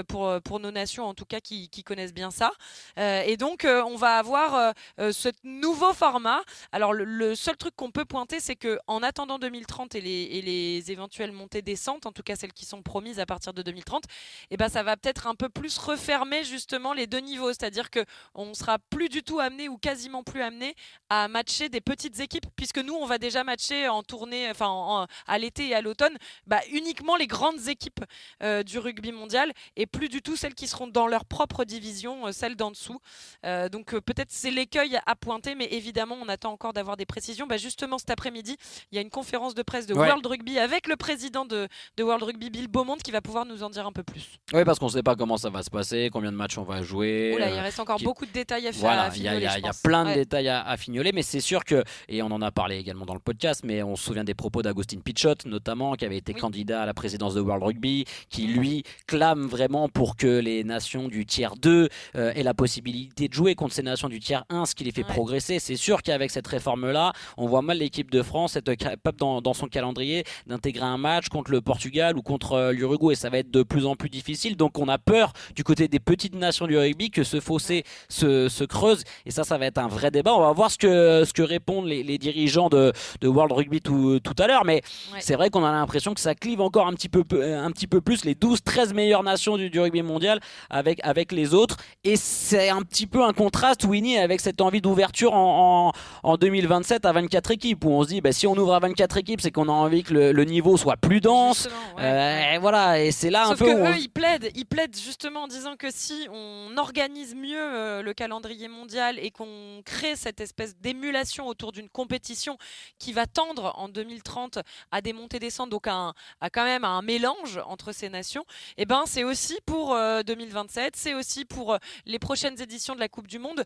pour, 0.07 0.41
pour 0.43 0.59
nos 0.59 0.71
nations, 0.71 1.05
en 1.05 1.13
tout 1.13 1.25
cas, 1.25 1.39
qui, 1.39 1.69
connaissent 1.83 2.13
bien 2.13 2.31
ça. 2.31 2.51
et 2.97 3.37
donc, 3.37 3.65
on 3.65 3.95
va 3.95 4.17
avoir 4.17 4.73
ce 4.97 5.29
nouveau 5.43 5.93
format. 5.93 6.41
Alors, 6.71 6.93
le, 6.93 7.35
seul 7.35 7.57
truc 7.57 7.75
qu'on 7.75 7.91
peut 7.91 8.05
pointer, 8.05 8.39
c'est 8.39 8.55
que 8.55 8.79
en 8.87 9.03
attendant 9.03 9.39
2030 9.39 9.95
et 9.95 10.01
les, 10.01 10.91
éventuelles 10.91 11.31
montées-descentes, 11.31 12.05
en 12.05 12.11
tout 12.11 12.23
cas 12.23 12.35
celles 12.35 12.53
qui 12.53 12.65
sont 12.65 12.81
promises 12.81 13.19
à 13.19 13.25
partir 13.25 13.53
de 13.53 13.61
2030, 13.61 14.03
eh 14.49 14.57
ben, 14.57 14.69
ça 14.69 14.83
va 14.83 14.97
peut-être 14.97 15.27
un 15.27 15.35
peu 15.35 15.49
plus 15.49 15.77
refermer 15.77 16.43
justement 16.51 16.93
les 16.93 17.07
deux 17.07 17.19
niveaux. 17.19 17.49
C'est-à-dire 17.49 17.89
qu'on 17.89 18.53
sera 18.53 18.77
plus 18.77 19.09
du 19.09 19.23
tout 19.23 19.39
amené 19.39 19.69
ou 19.69 19.77
quasiment 19.77 20.23
plus 20.23 20.41
amené 20.41 20.75
à 21.09 21.27
matcher 21.27 21.69
des 21.69 21.81
petites 21.81 22.19
équipes, 22.19 22.45
puisque 22.55 22.77
nous, 22.77 22.93
on 22.93 23.05
va 23.05 23.17
déjà 23.17 23.43
matcher 23.43 23.87
en 23.87 24.03
tournée, 24.03 24.49
enfin 24.49 25.07
à 25.27 25.37
l'été 25.39 25.69
et 25.69 25.75
à 25.75 25.81
l'automne, 25.81 26.17
bah, 26.45 26.59
uniquement 26.71 27.15
les 27.15 27.27
grandes 27.27 27.67
équipes 27.67 28.03
euh, 28.43 28.63
du 28.63 28.79
rugby 28.79 29.11
mondial 29.11 29.51
et 29.75 29.85
plus 29.85 30.09
du 30.09 30.21
tout 30.21 30.35
celles 30.35 30.53
qui 30.53 30.67
seront 30.67 30.87
dans 30.87 31.07
leur 31.07 31.25
propre 31.25 31.63
division, 31.63 32.27
euh, 32.27 32.31
celles 32.31 32.55
d'en 32.55 32.71
dessous. 32.71 32.99
Euh, 33.45 33.69
donc 33.69 33.97
peut-être 33.99 34.31
c'est 34.31 34.51
l'écueil 34.51 34.99
à 35.05 35.15
pointer, 35.15 35.55
mais 35.55 35.67
évidemment, 35.71 36.17
on 36.21 36.27
attend 36.27 36.51
encore 36.51 36.73
d'avoir 36.73 36.97
des 36.97 37.05
précisions. 37.05 37.47
Bah, 37.47 37.57
justement, 37.57 37.97
cet 37.97 38.11
après-midi, 38.11 38.57
il 38.91 38.95
y 38.95 38.97
a 38.97 39.01
une 39.01 39.09
conférence 39.09 39.55
de 39.55 39.63
presse 39.63 39.85
de 39.85 39.93
World 39.93 40.25
Rugby 40.25 40.59
avec 40.59 40.87
le 40.87 40.95
président 40.95 41.45
de, 41.45 41.67
de, 41.97 42.03
World 42.03 42.23
Rugby, 42.23 42.49
Bill 42.49 42.67
Beaumont, 42.67 42.97
qui 42.97 43.11
va 43.11 43.21
pouvoir 43.21 43.45
nous 43.45 43.63
en 43.63 43.69
dire 43.69 43.85
un 43.85 43.91
peu 43.91 44.03
plus. 44.03 44.39
Oui, 44.53 44.63
parce 44.63 44.79
qu'on 44.79 44.87
ne 44.87 44.91
sait 44.91 45.03
pas 45.03 45.15
comment 45.15 45.37
ça 45.37 45.49
va 45.49 45.63
se 45.63 45.69
passer, 45.69 46.09
combien 46.11 46.31
de 46.31 46.37
matchs 46.41 46.57
on 46.57 46.63
va 46.63 46.81
jouer. 46.81 47.35
il 47.37 47.59
reste 47.59 47.79
encore 47.79 47.99
beaucoup 47.99 48.25
de 48.25 48.31
détails 48.31 48.67
à 48.67 48.71
faire. 48.71 49.11
il 49.15 49.23
y, 49.23 49.27
a 49.27 49.71
plein 49.83 50.05
de 50.05 50.13
détails 50.13 50.49
à, 50.49 50.75
fignoler, 50.77 51.11
mais 51.13 51.21
c'est 51.21 51.39
sûr 51.39 51.63
que, 51.63 51.83
et 52.09 52.21
on 52.21 52.27
en 52.27 52.41
a 52.41 52.51
parlé 52.51 52.77
également 52.77 53.05
dans 53.05 53.13
le 53.13 53.19
podcast, 53.19 53.61
mais 53.63 53.83
on 53.83 53.95
se 53.95 54.03
souvient 54.03 54.23
des 54.23 54.33
propos 54.33 54.61
d'Agustin 54.61 54.99
Pichot, 54.99 55.35
notamment, 55.45 55.93
qui 55.93 56.05
avait 56.05 56.17
été 56.17 56.33
candidat 56.33 56.81
à 56.81 56.85
la 56.85 56.93
présidence 56.93 57.35
de 57.35 57.41
World 57.41 57.63
Rugby, 57.63 58.05
qui 58.29 58.47
lui 58.47 58.83
clame 59.07 59.45
vraiment 59.45 59.87
pour 59.89 60.15
que 60.15 60.39
les 60.39 60.63
nations 60.63 61.07
du 61.07 61.25
tiers 61.25 61.55
2 61.55 61.89
euh, 62.15 62.33
aient 62.33 62.43
la 62.43 62.53
possibilité 62.53 63.27
de 63.27 63.33
jouer 63.33 63.55
contre 63.55 63.73
ces 63.73 63.83
nations 63.83 64.09
du 64.09 64.19
tiers 64.19 64.45
1, 64.49 64.65
ce 64.65 64.75
qui 64.75 64.83
les 64.83 64.91
fait 64.91 65.03
progresser. 65.03 65.59
C'est 65.59 65.75
sûr 65.75 66.01
qu'avec 66.01 66.31
cette 66.31 66.47
réforme-là, 66.47 67.13
on 67.37 67.47
voit 67.47 67.61
mal 67.61 67.77
l'équipe 67.77 68.09
de 68.09 68.23
France 68.23 68.55
être 68.55 68.73
capable 68.73 69.17
dans, 69.17 69.41
dans 69.41 69.53
son 69.53 69.67
calendrier 69.67 70.23
d'intégrer 70.47 70.85
un 70.85 70.97
match 70.97 71.29
contre 71.29 71.51
le 71.51 71.61
Portugal 71.61 72.17
ou 72.17 72.21
contre 72.21 72.53
euh, 72.53 72.71
l'Uruguay. 72.71 73.15
Ça 73.15 73.29
va 73.29 73.37
être 73.37 73.51
de 73.51 73.63
plus 73.63 73.85
en 73.85 73.95
plus 73.95 74.09
difficile. 74.09 74.55
Donc 74.55 74.79
on 74.79 74.87
a 74.87 74.97
peur 74.97 75.33
du 75.55 75.63
côté 75.63 75.87
des 75.87 75.99
petites 75.99 76.30
nations 76.39 76.67
du 76.67 76.77
rugby 76.77 77.09
que 77.09 77.23
ce 77.23 77.39
fossé 77.39 77.83
se, 78.09 78.49
se 78.49 78.63
creuse. 78.63 79.03
Et 79.25 79.31
ça, 79.31 79.43
ça 79.43 79.57
va 79.57 79.65
être 79.65 79.77
un 79.77 79.87
vrai 79.87 80.11
débat. 80.11 80.33
On 80.33 80.41
va 80.41 80.51
voir 80.51 80.71
ce 80.71 80.77
que, 80.77 81.23
ce 81.25 81.33
que 81.33 81.41
répondent 81.41 81.85
les, 81.85 82.03
les 82.03 82.17
dirigeants 82.17 82.69
de, 82.69 82.93
de, 83.21 83.27
World 83.27 83.51
Rugby 83.51 83.81
tout, 83.81 84.19
tout 84.19 84.35
à 84.37 84.47
l'heure. 84.47 84.65
Mais 84.65 84.81
c'est 85.19 85.35
vrai 85.35 85.49
qu'on 85.49 85.63
a 85.65 85.71
l'impression 85.71 86.13
que 86.13 86.19
ça 86.19 86.35
clive 86.35 86.61
encore 86.61 86.87
un 86.87 86.93
petit 86.93 87.09
peu, 87.09 87.23
un 87.41 87.71
petit 87.71 87.87
peu 87.87 88.01
plus 88.01 88.25
les 88.25 88.35
12-13 88.35 88.93
meilleures 88.93 89.23
nations 89.23 89.57
du, 89.57 89.69
du, 89.69 89.79
rugby 89.79 90.01
mondial 90.01 90.39
avec, 90.69 90.99
avec 91.03 91.31
les 91.31 91.53
autres. 91.53 91.77
Et 92.03 92.15
c'est 92.15 92.69
un 92.69 92.81
petit 92.81 93.07
peu 93.07 93.23
un 93.23 93.33
contraste, 93.33 93.83
Winnie, 93.85 94.17
avec 94.17 94.41
cette 94.41 94.61
envie 94.61 94.81
d'ouverture 94.81 95.33
en, 95.33 95.91
en, 96.23 96.37
2027 96.37 97.05
à 97.05 97.11
24 97.11 97.51
équipes 97.51 97.85
où 97.85 97.91
on 97.91 98.03
se 98.03 98.09
dit 98.09 98.21
bah, 98.21 98.31
si 98.31 98.47
on 98.47 98.53
ouvre 98.53 98.73
à 98.73 98.79
24 98.79 99.17
équipes, 99.17 99.41
c'est 99.41 99.51
qu'on 99.51 99.69
a 99.69 99.71
envie 99.71 100.03
que 100.03 100.13
le, 100.13 100.43
niveau 100.43 100.75
soit 100.75 100.97
plus 100.97 101.21
dense. 101.21 101.69
Euh, 101.99 102.53
et 102.53 102.57
voilà, 102.57 103.01
et 103.01 103.11
c'est 103.11 103.29
là 103.29 103.47
un 103.47 103.55
peu. 103.55 103.65
Que 103.65 103.91
eux, 103.91 103.97
ils 103.99 104.09
plaident, 104.09 104.49
ils 104.55 104.65
plaident 104.65 104.95
justement 104.95 105.43
en 105.43 105.47
disant 105.47 105.75
que 105.77 105.87
si 105.91 106.20
on 106.29 106.77
organise 106.77 107.35
mieux 107.35 107.57
euh, 107.59 108.01
le 108.01 108.13
calendrier 108.13 108.67
mondial 108.67 109.19
et 109.19 109.31
qu'on 109.31 109.81
crée 109.85 110.15
cette 110.15 110.41
espèce 110.41 110.75
d'émulation 110.77 111.47
autour 111.47 111.71
d'une 111.71 111.89
compétition 111.89 112.57
qui 112.99 113.13
va 113.13 113.25
tendre 113.25 113.73
en 113.77 113.89
2030 113.89 114.59
à 114.91 115.01
des 115.01 115.13
montées-descentes, 115.13 115.69
donc 115.69 115.87
à, 115.87 116.13
à, 116.39 116.49
quand 116.49 116.63
même 116.63 116.83
un 116.83 117.01
mélange 117.01 117.59
entre 117.65 117.91
ces 117.91 118.09
nations, 118.09 118.43
et 118.77 118.83
eh 118.83 118.85
ben 118.85 119.03
c'est 119.05 119.23
aussi 119.23 119.57
pour 119.65 119.95
2027, 120.25 120.85
euh, 120.85 120.89
c'est 120.93 121.13
aussi 121.13 121.45
pour 121.45 121.77
les 122.05 122.19
prochaines 122.19 122.61
éditions 122.61 122.95
de 122.95 122.99
la 122.99 123.09
Coupe 123.09 123.27
du 123.27 123.39
Monde, 123.39 123.63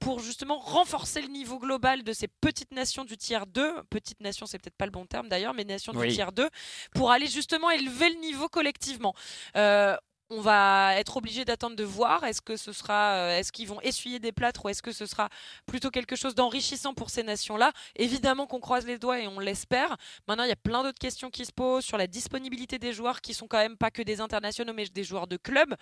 pour 0.00 0.20
justement 0.20 0.58
renforcer 0.58 1.22
le 1.22 1.28
niveau 1.28 1.58
global 1.58 2.02
de 2.02 2.12
ces 2.12 2.28
petites 2.28 2.72
nations 2.72 3.04
du 3.04 3.16
tiers 3.16 3.46
2. 3.46 3.82
Petites 3.90 4.20
nations, 4.20 4.46
c'est 4.46 4.58
peut-être 4.58 4.76
pas 4.76 4.86
le 4.86 4.92
bon 4.92 5.06
terme 5.06 5.28
d'ailleurs, 5.28 5.54
mais 5.54 5.64
nations 5.64 5.92
du 5.92 6.08
tiers 6.08 6.32
2, 6.32 6.48
pour 6.94 7.10
aller 7.10 7.26
justement 7.26 7.70
élever 7.70 8.10
le 8.10 8.20
niveau 8.20 8.48
collectivement. 8.48 9.14
Euh, 9.56 9.96
on 10.30 10.40
va 10.40 10.94
être 10.96 11.16
obligé 11.16 11.44
d'attendre 11.44 11.74
de 11.74 11.84
voir. 11.84 12.24
Est-ce 12.24 12.40
que 12.40 12.56
ce 12.56 12.72
sera, 12.72 13.14
euh, 13.14 13.38
est-ce 13.38 13.50
qu'ils 13.50 13.66
vont 13.66 13.80
essuyer 13.80 14.20
des 14.20 14.30
plâtres 14.30 14.64
ou 14.64 14.68
est-ce 14.68 14.82
que 14.82 14.92
ce 14.92 15.04
sera 15.04 15.28
plutôt 15.66 15.90
quelque 15.90 16.14
chose 16.14 16.36
d'enrichissant 16.36 16.94
pour 16.94 17.10
ces 17.10 17.24
nations-là? 17.24 17.72
Évidemment 17.96 18.46
qu'on 18.46 18.60
croise 18.60 18.86
les 18.86 18.96
doigts 18.96 19.18
et 19.18 19.26
on 19.26 19.40
l'espère. 19.40 19.96
Maintenant, 20.28 20.44
il 20.44 20.48
y 20.48 20.52
a 20.52 20.56
plein 20.56 20.84
d'autres 20.84 21.00
questions 21.00 21.30
qui 21.30 21.44
se 21.44 21.52
posent 21.52 21.84
sur 21.84 21.98
la 21.98 22.06
disponibilité 22.06 22.78
des 22.78 22.92
joueurs 22.92 23.20
qui 23.20 23.34
sont 23.34 23.48
quand 23.48 23.58
même 23.58 23.76
pas 23.76 23.90
que 23.90 24.02
des 24.02 24.20
internationaux, 24.20 24.72
mais 24.72 24.86
des 24.86 25.02
joueurs 25.02 25.26
de 25.26 25.36
club. 25.36 25.74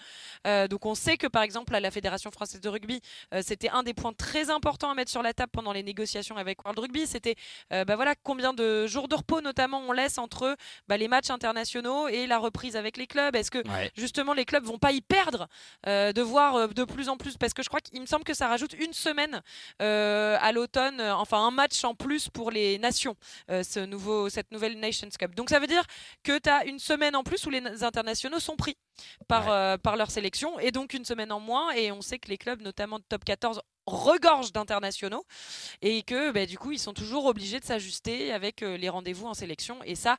Euh, 0.46 0.66
donc, 0.66 0.86
on 0.86 0.94
sait 0.94 1.18
que 1.18 1.26
par 1.26 1.42
exemple 1.42 1.74
à 1.74 1.80
la 1.80 1.90
Fédération 1.90 2.30
française 2.30 2.62
de 2.62 2.68
rugby, 2.70 3.02
euh, 3.34 3.42
c'était 3.44 3.68
un 3.68 3.82
des 3.82 3.92
points 3.92 4.14
très 4.14 4.48
importants 4.48 4.90
à 4.90 4.94
mettre 4.94 5.10
sur 5.10 5.22
la 5.22 5.34
table 5.34 5.50
pendant 5.52 5.72
les 5.72 5.82
négociations 5.82 6.38
avec 6.38 6.64
World 6.64 6.78
Rugby. 6.78 7.06
C'était, 7.06 7.36
bah 7.70 7.96
voilà, 7.96 8.14
combien 8.22 8.54
de 8.54 8.86
jours 8.86 9.08
de 9.08 9.14
repos 9.14 9.40
notamment 9.40 9.82
on 9.86 9.92
laisse 9.92 10.18
entre 10.18 10.56
bah, 10.88 10.96
les 10.96 11.08
matchs 11.08 11.30
internationaux 11.30 12.08
et 12.08 12.26
la 12.26 12.38
reprise 12.38 12.76
avec 12.76 12.96
les 12.96 13.06
clubs. 13.06 13.36
Est-ce 13.36 13.50
que 13.50 13.62
justement 13.96 14.34
les 14.38 14.44
clubs 14.44 14.64
vont 14.64 14.78
pas 14.78 14.92
y 14.92 15.02
perdre 15.02 15.48
euh, 15.86 16.12
de 16.12 16.22
voir 16.22 16.54
euh, 16.56 16.66
de 16.68 16.84
plus 16.84 17.08
en 17.08 17.16
plus 17.16 17.36
parce 17.36 17.52
que 17.52 17.62
je 17.62 17.68
crois 17.68 17.80
qu'il 17.80 18.00
me 18.00 18.06
semble 18.06 18.24
que 18.24 18.34
ça 18.34 18.48
rajoute 18.48 18.72
une 18.72 18.92
semaine 18.92 19.42
euh, 19.82 20.38
à 20.40 20.52
l'automne, 20.52 21.00
enfin 21.00 21.38
un 21.46 21.50
match 21.50 21.84
en 21.84 21.94
plus 21.94 22.28
pour 22.28 22.50
les 22.50 22.78
nations, 22.78 23.16
ce 23.48 23.84
nouveau, 23.84 24.28
cette 24.28 24.50
nouvelle 24.52 24.78
Nations 24.78 25.08
Cup. 25.18 25.34
Donc 25.34 25.50
ça 25.50 25.58
veut 25.58 25.66
dire 25.66 25.84
que 26.22 26.38
tu 26.38 26.48
as 26.48 26.64
une 26.64 26.78
semaine 26.78 27.16
en 27.16 27.22
plus 27.22 27.44
où 27.46 27.50
les 27.50 27.84
internationaux 27.84 28.38
sont 28.38 28.56
pris 28.56 28.76
par, 29.26 29.78
par 29.80 29.96
leur 29.96 30.10
sélection 30.10 30.58
et 30.58 30.70
donc 30.70 30.94
une 30.94 31.04
semaine 31.04 31.32
en 31.32 31.40
moins 31.40 31.72
et 31.72 31.90
on 31.92 32.00
sait 32.00 32.18
que 32.18 32.28
les 32.28 32.38
clubs 32.38 32.62
notamment 32.62 32.98
de 32.98 33.04
top 33.08 33.24
14 33.24 33.60
regorge 33.88 34.52
d'internationaux 34.52 35.24
et 35.82 36.02
que 36.02 36.30
bah, 36.30 36.46
du 36.46 36.58
coup 36.58 36.72
ils 36.72 36.78
sont 36.78 36.94
toujours 36.94 37.26
obligés 37.26 37.60
de 37.60 37.64
s'ajuster 37.64 38.32
avec 38.32 38.62
euh, 38.62 38.76
les 38.76 38.88
rendez-vous 38.88 39.26
en 39.26 39.34
sélection 39.34 39.82
et 39.84 39.94
ça 39.94 40.16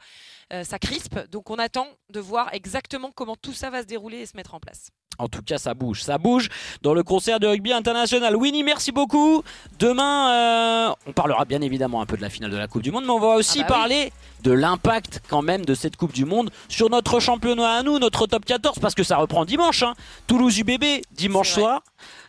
euh, 0.53 0.63
ça 0.63 0.79
crispe 0.79 1.19
donc 1.29 1.49
on 1.49 1.58
attend 1.58 1.88
de 2.10 2.19
voir 2.19 2.53
exactement 2.53 3.12
comment 3.12 3.36
tout 3.36 3.53
ça 3.53 3.69
va 3.69 3.82
se 3.82 3.88
dérouler 3.88 4.19
et 4.19 4.25
se 4.25 4.36
mettre 4.36 4.53
en 4.53 4.60
place. 4.60 4.89
En 5.19 5.27
tout 5.27 5.41
cas, 5.41 5.58
ça 5.58 5.73
bouge, 5.73 6.01
ça 6.01 6.17
bouge 6.17 6.47
dans 6.82 6.93
le 6.93 7.03
concert 7.03 7.41
de 7.41 7.47
rugby 7.47 7.73
international. 7.73 8.38
Winnie, 8.38 8.63
merci 8.63 8.93
beaucoup. 8.93 9.43
Demain, 9.77 10.32
euh, 10.34 10.95
on 11.08 11.12
parlera 11.12 11.43
bien 11.43 11.62
évidemment 11.62 12.01
un 12.01 12.05
peu 12.05 12.15
de 12.15 12.21
la 12.21 12.29
finale 12.29 12.51
de 12.51 12.58
la 12.58 12.67
Coupe 12.67 12.82
du 12.82 12.91
Monde, 12.91 13.03
mais 13.05 13.12
on 13.12 13.19
va 13.19 13.36
aussi 13.36 13.60
ah 13.60 13.67
bah 13.67 13.75
parler 13.75 14.13
de 14.43 14.53
l'impact 14.53 15.21
quand 15.27 15.41
même 15.41 15.65
de 15.65 15.73
cette 15.73 15.97
Coupe 15.97 16.13
du 16.13 16.23
Monde 16.23 16.49
sur 16.69 16.89
notre 16.89 17.19
championnat 17.19 17.69
à 17.69 17.84
nous, 17.84 17.99
notre 17.99 18.27
top 18.27 18.45
14, 18.45 18.79
parce 18.79 18.95
que 18.95 19.03
ça 19.03 19.17
reprend 19.17 19.43
dimanche. 19.43 19.84
Hein. 19.84 19.93
Toulouse 20.27 20.58
UBB, 20.60 21.01
dimanche 21.12 21.51
soir, 21.51 21.82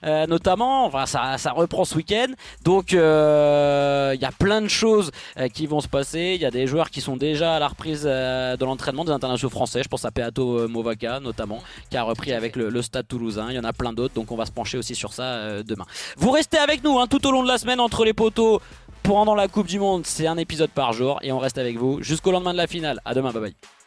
euh, 0.04 0.26
notamment. 0.26 0.86
Enfin, 0.86 1.06
ça, 1.06 1.38
ça, 1.38 1.52
reprend 1.52 1.84
ce 1.84 1.94
week-end. 1.94 2.26
Donc, 2.64 2.92
euh, 2.92 4.10
il 4.16 4.20
y 4.20 4.24
a 4.24 4.32
plein 4.32 4.60
de 4.60 4.68
choses 4.68 5.12
qui 5.54 5.68
vont 5.68 5.80
se 5.80 5.88
passer. 5.88 6.32
Il 6.34 6.40
y 6.40 6.46
a 6.46 6.50
des 6.50 6.66
joueurs 6.66 6.90
qui 6.90 7.00
sont 7.00 7.16
déjà 7.16 7.54
à 7.54 7.58
la 7.60 7.68
reprise 7.68 8.02
de 8.02 8.64
l'entraînement 8.64 9.04
des 9.04 9.12
internationaux 9.12 9.50
français. 9.50 9.84
Je 9.84 9.88
pense 9.88 10.04
à 10.04 10.10
Peato 10.10 10.66
Movaca, 10.66 11.20
notamment, 11.20 11.62
qui 11.88 11.96
a 11.96 12.02
repris 12.02 12.32
avec 12.32 12.56
le 12.56 12.79
Stade 12.82 13.06
Toulousain. 13.08 13.50
Il 13.50 13.56
y 13.56 13.58
en 13.58 13.64
a 13.64 13.72
plein 13.72 13.92
d'autres, 13.92 14.14
donc 14.14 14.30
on 14.32 14.36
va 14.36 14.46
se 14.46 14.52
pencher 14.52 14.78
aussi 14.78 14.94
sur 14.94 15.12
ça 15.12 15.22
euh, 15.22 15.62
demain. 15.62 15.84
Vous 16.16 16.30
restez 16.30 16.58
avec 16.58 16.84
nous 16.84 16.98
hein, 16.98 17.06
tout 17.06 17.26
au 17.26 17.32
long 17.32 17.42
de 17.42 17.48
la 17.48 17.58
semaine 17.58 17.80
entre 17.80 18.04
les 18.04 18.12
poteaux 18.12 18.60
pendant 19.02 19.34
la 19.34 19.48
Coupe 19.48 19.66
du 19.66 19.78
Monde. 19.78 20.06
C'est 20.06 20.26
un 20.26 20.36
épisode 20.36 20.70
par 20.70 20.92
jour 20.92 21.18
et 21.22 21.32
on 21.32 21.38
reste 21.38 21.58
avec 21.58 21.76
vous 21.76 22.02
jusqu'au 22.02 22.32
lendemain 22.32 22.52
de 22.52 22.58
la 22.58 22.66
finale. 22.66 23.00
À 23.04 23.14
demain, 23.14 23.32
bye 23.32 23.42
bye. 23.42 23.79